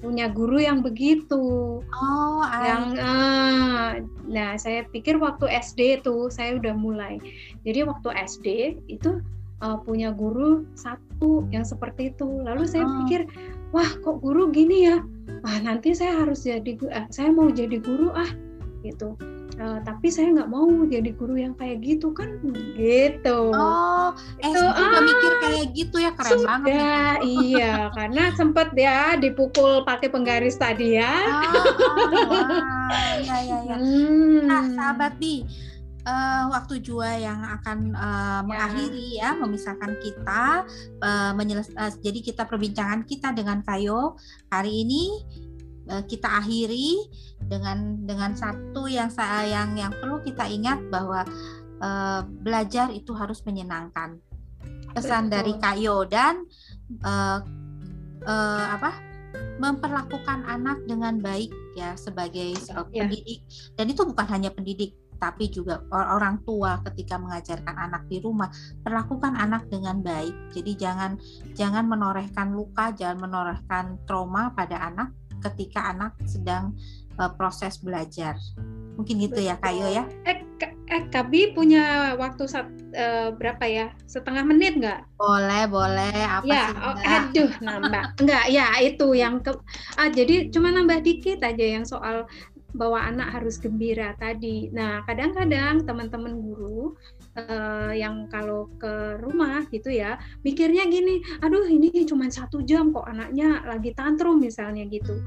[0.00, 1.82] punya guru yang begitu.
[1.82, 7.20] oh yang ah, nah saya pikir waktu SD tuh saya udah mulai
[7.68, 8.48] jadi waktu SD
[8.88, 9.20] itu
[9.60, 12.96] uh, punya guru satu yang seperti itu lalu saya Oh.
[13.04, 13.28] pikir
[13.70, 15.02] wah kok guru gini ya?
[15.46, 18.28] Ah nanti saya harus jadi ah, saya mau jadi guru ah
[18.84, 19.14] gitu.
[19.60, 22.32] Uh, tapi saya nggak mau jadi guru yang kayak gitu kan
[22.80, 23.52] gitu.
[23.52, 26.72] Oh Itu, SD udah ah, mikir kayak gitu ya keren banget nih.
[26.72, 31.12] sudah iya karena sempet ya dipukul pakai penggaris tadi ya.
[31.28, 34.48] Ah, ah, wah, ya ya ya Hmm.
[34.48, 35.44] Nah, sahabat Bi,
[36.02, 40.64] eh, waktu jua yang akan eh, mengakhiri ya, memisahkan kita,
[41.36, 44.16] menyeles- eh, jadi kita perbincangan kita dengan Kayo
[44.48, 45.04] hari ini
[45.88, 46.96] eh, kita akhiri
[47.44, 51.24] dengan dengan satu yang sa- yang yang perlu kita ingat bahwa
[51.80, 54.20] eh, belajar itu harus menyenangkan.
[54.90, 55.34] Pesan Betul.
[55.36, 56.44] dari Kayo dan
[57.04, 57.38] eh,
[58.26, 59.10] eh, apa?
[59.60, 63.06] memperlakukan anak dengan baik ya sebagai uh, Ya.
[63.06, 63.44] pendidik
[63.78, 68.48] dan itu bukan hanya pendidik tapi juga or- orang tua ketika mengajarkan anak di rumah
[68.80, 71.10] perlakukan anak dengan baik jadi jangan
[71.52, 75.12] jangan menorehkan luka jangan menorehkan trauma pada anak
[75.44, 76.72] ketika anak sedang
[77.20, 78.40] uh, proses belajar
[78.96, 80.44] mungkin gitu ya Kayo ya Eh,
[80.92, 83.86] eh Kabi punya waktu sat, eh, berapa ya?
[84.04, 85.00] Setengah menit nggak?
[85.16, 88.04] boleh boleh apa ya, sih oh, aduh nambah.
[88.20, 89.56] Enggak, ya itu yang ke,
[89.96, 92.28] ah, jadi cuma nambah dikit aja yang soal
[92.72, 94.70] bahwa anak harus gembira tadi.
[94.70, 96.94] Nah, kadang-kadang teman-teman guru
[97.34, 103.06] eh, yang kalau ke rumah gitu ya, mikirnya gini, aduh ini cuma satu jam kok
[103.06, 105.18] anaknya lagi tantrum misalnya gitu.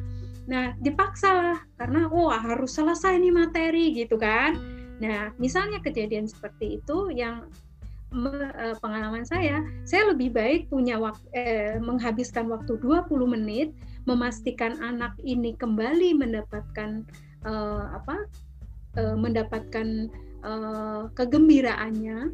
[0.48, 4.60] Nah, dipaksa lah karena wah oh, harus selesai nih materi gitu kan.
[5.00, 7.48] Nah, misalnya kejadian seperti itu yang
[8.14, 13.72] eh, pengalaman saya, saya lebih baik punya waktu eh, menghabiskan waktu 20 menit
[14.04, 17.08] memastikan anak ini kembali mendapatkan
[17.46, 18.18] eh, apa?
[18.94, 19.88] Eh, mendapatkan
[20.44, 22.32] eh, kegembiraannya,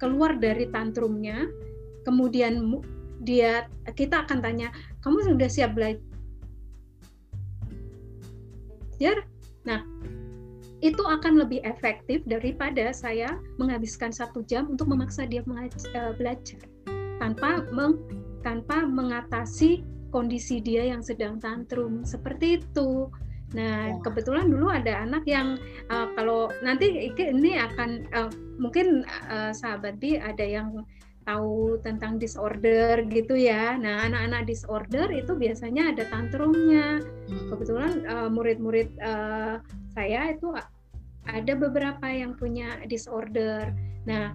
[0.00, 1.46] keluar dari tantrumnya,
[2.02, 2.82] kemudian
[3.22, 6.02] dia kita akan tanya, "Kamu sudah siap belajar?"
[9.62, 9.86] Nah,
[10.82, 16.58] itu akan lebih efektif daripada saya menghabiskan satu jam untuk memaksa dia belajar
[17.22, 18.02] tanpa meng,
[18.42, 23.06] tanpa mengatasi kondisi dia yang sedang tantrum seperti itu.
[23.52, 24.00] Nah, ya.
[24.00, 25.60] kebetulan dulu ada anak yang
[25.92, 30.84] uh, kalau nanti ini akan uh, mungkin uh, sahabat bi ada yang
[31.22, 33.78] tahu tentang disorder gitu ya.
[33.78, 36.98] Nah, anak-anak disorder itu biasanya ada tantrumnya.
[37.30, 37.46] Hmm.
[37.52, 39.62] Kebetulan uh, murid-murid uh,
[39.94, 40.50] saya itu
[41.28, 43.70] ada beberapa yang punya disorder.
[44.08, 44.34] Nah,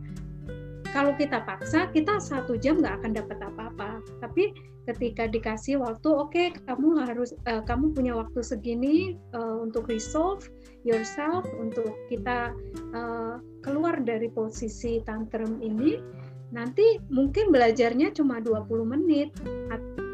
[0.95, 3.99] kalau kita paksa, kita satu jam nggak akan dapat apa-apa.
[4.23, 4.55] Tapi
[4.87, 10.47] ketika dikasih waktu, oke, okay, kamu harus, uh, kamu punya waktu segini uh, untuk resolve
[10.87, 12.55] yourself, untuk kita
[12.95, 15.99] uh, keluar dari posisi tantrum ini.
[16.55, 19.35] Nanti mungkin belajarnya cuma 20 menit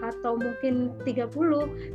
[0.02, 1.30] atau mungkin 30,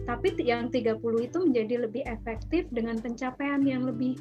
[0.07, 0.95] tapi yang 30
[1.27, 4.15] itu menjadi lebih efektif dengan pencapaian yang lebih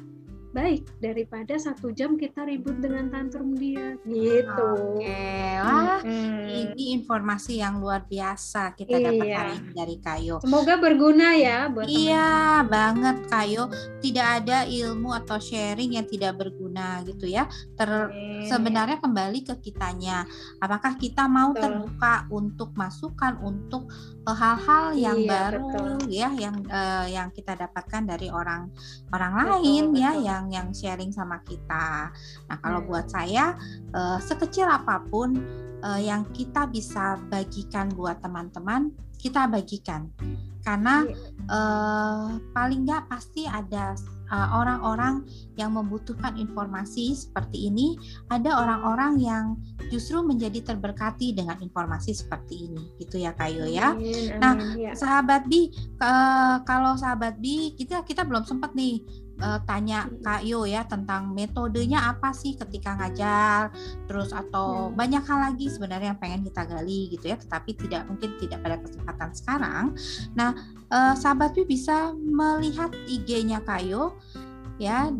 [0.52, 5.00] baik daripada satu jam kita ribut dengan tantrum dia gitu.
[5.00, 5.32] Oke,
[5.64, 6.44] wah hmm.
[6.48, 9.06] ini informasi yang luar biasa kita iya.
[9.08, 10.36] dapat hari ini dari Kayo.
[10.44, 12.28] Semoga berguna ya buat Iya
[12.62, 12.70] teman.
[12.70, 13.64] banget Kayo.
[13.98, 16.67] Tidak ada ilmu atau sharing yang tidak berguna
[17.04, 17.46] gitu ya.
[17.76, 18.46] Ter okay.
[18.48, 20.24] sebenarnya kembali ke kitanya.
[20.62, 21.62] Apakah kita mau betul.
[21.64, 23.90] terbuka untuk masukan untuk
[24.26, 25.88] eh, hal-hal yang iya, baru betul.
[26.10, 28.70] ya yang uh, yang kita dapatkan dari orang
[29.12, 30.02] orang betul, lain betul.
[30.02, 32.10] ya yang yang sharing sama kita.
[32.48, 32.88] Nah, kalau hmm.
[32.88, 33.56] buat saya
[33.92, 35.38] uh, sekecil apa pun
[35.82, 40.10] uh, yang kita bisa bagikan buat teman-teman, kita bagikan.
[40.62, 41.06] Karena
[41.48, 43.94] uh, paling nggak pasti ada
[44.28, 47.96] orang-orang uh, yang membutuhkan informasi seperti ini,
[48.28, 49.44] ada orang-orang yang
[49.88, 53.96] justru menjadi terberkati dengan informasi seperti ini, gitu ya Kayo ya.
[53.96, 54.92] Amin, nah, ya.
[54.92, 55.72] sahabat Bi,
[56.68, 59.00] kalau sahabat Bi kita kita belum sempat nih
[59.42, 63.70] uh, tanya Kak Yo ya tentang metodenya apa sih ketika ngajar,
[64.06, 64.94] terus atau hmm.
[64.98, 68.76] banyak hal lagi sebenarnya yang pengen kita gali gitu ya, tetapi tidak mungkin tidak pada
[68.82, 69.84] kesempatan sekarang.
[70.34, 70.50] Nah,
[70.90, 74.18] uh, sahabat Pi bisa melihat IG-nya Kak Yo
[74.78, 75.10] ya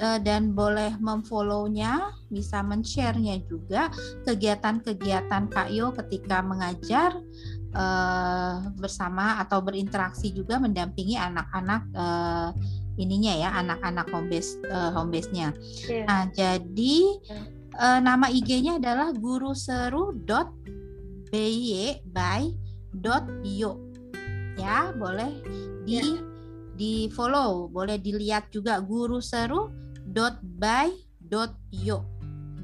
[0.00, 3.88] uh, dan boleh memfollownya, bisa men-share-nya juga
[4.28, 7.16] kegiatan-kegiatan Kak Yo ketika mengajar
[7.76, 12.50] uh, bersama atau berinteraksi juga mendampingi anak-anak uh,
[12.96, 15.52] ininya ya anak-anak home base uh, home base-nya.
[15.88, 16.08] Yeah.
[16.08, 16.96] Nah, jadi
[17.76, 20.52] uh, nama IG-nya adalah guru seru dot
[21.36, 22.54] by
[23.04, 23.76] dot bio
[24.56, 25.36] ya boleh
[25.84, 26.20] di yeah.
[26.76, 29.68] di follow boleh dilihat juga guru seru
[30.16, 30.88] dot by
[31.28, 32.08] dot bio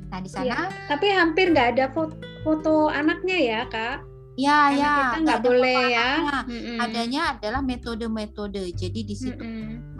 [0.08, 0.68] nah di sana yeah.
[0.88, 4.00] tapi hampir nggak ada foto, foto anaknya ya kak
[4.32, 6.10] Ya, Karena ya, kita nggak boleh ya.
[6.48, 6.78] Mm-mm.
[6.80, 8.64] Adanya adalah metode-metode.
[8.72, 9.44] Jadi di situ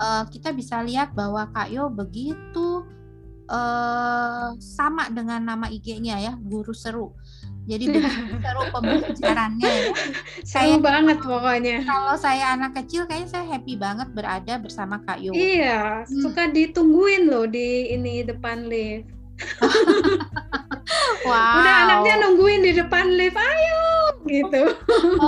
[0.00, 2.88] uh, kita bisa lihat bahwa Kak Yo begitu
[3.52, 7.12] uh, sama dengan nama IG-nya ya, guru seru.
[7.68, 9.92] Jadi begitu seru pembelajarannya ya.
[10.50, 11.84] Seru banget pokoknya.
[11.84, 15.36] Kalau saya anak kecil kayaknya saya happy banget berada bersama Kak Yo.
[15.36, 16.20] Iya, hmm.
[16.24, 19.12] suka ditungguin loh di ini depan lift.
[21.28, 21.56] wow.
[21.60, 24.01] Udah anaknya nungguin di depan lift, ayo
[24.32, 24.62] gitu.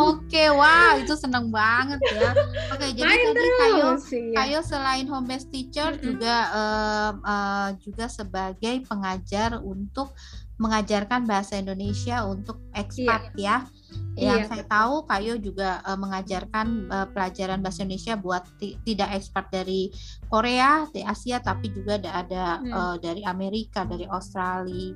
[0.09, 2.33] Oke, wow, itu seneng banget ya.
[2.73, 4.33] Oke, jadi Main tadi Kayo, ya.
[4.33, 6.07] Kayo selain home based teacher mm -hmm.
[6.09, 10.17] juga uh, uh, juga sebagai pengajar untuk
[10.55, 13.67] mengajarkan bahasa Indonesia untuk ekspat yeah.
[13.67, 13.95] ya.
[14.15, 19.51] Yang iya, saya tahu Kayo juga uh, mengajarkan uh, pelajaran bahasa Indonesia buat tidak ekspat
[19.51, 19.91] dari
[20.31, 22.71] Korea, di Asia tapi juga ada, ada hmm.
[22.71, 24.95] uh, dari Amerika, dari Australia.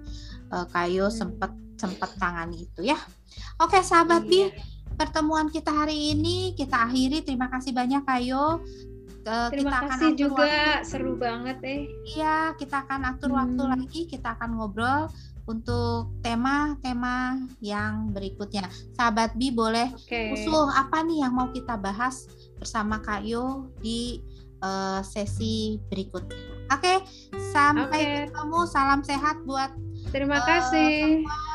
[0.55, 1.15] Uh, Kayo hmm.
[1.15, 2.99] sempat sempat tangani itu ya.
[3.63, 4.51] Oke, sahabat iya.
[4.51, 4.59] Bi,
[4.99, 7.23] pertemuan kita hari ini kita akhiri.
[7.23, 8.63] Terima kasih banyak Kayo.
[9.29, 10.89] Terima kita kasih juga waktu.
[10.89, 11.81] seru banget eh.
[12.17, 13.39] Iya, kita akan atur hmm.
[13.39, 15.13] waktu lagi, kita akan ngobrol
[15.49, 18.69] untuk tema-tema yang berikutnya.
[18.97, 20.33] Sahabat Bi boleh okay.
[20.33, 24.21] usul apa nih yang mau kita bahas bersama Kak Yo di
[24.61, 26.37] uh, sesi berikutnya.
[26.69, 26.97] Oke, okay,
[27.53, 28.17] sampai okay.
[28.29, 28.61] ketemu.
[28.69, 29.73] Salam sehat buat
[30.13, 31.25] Terima uh, kasih.
[31.25, 31.48] Semua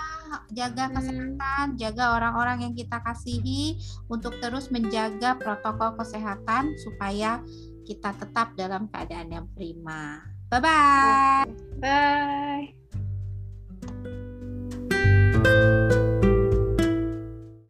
[0.52, 0.94] jaga hmm.
[0.98, 3.78] kesehatan, jaga orang-orang yang kita kasihi
[4.10, 7.42] untuk terus menjaga protokol kesehatan supaya
[7.84, 10.24] kita tetap dalam keadaan yang prima.
[10.50, 11.50] Bye bye.
[11.82, 12.84] Bye.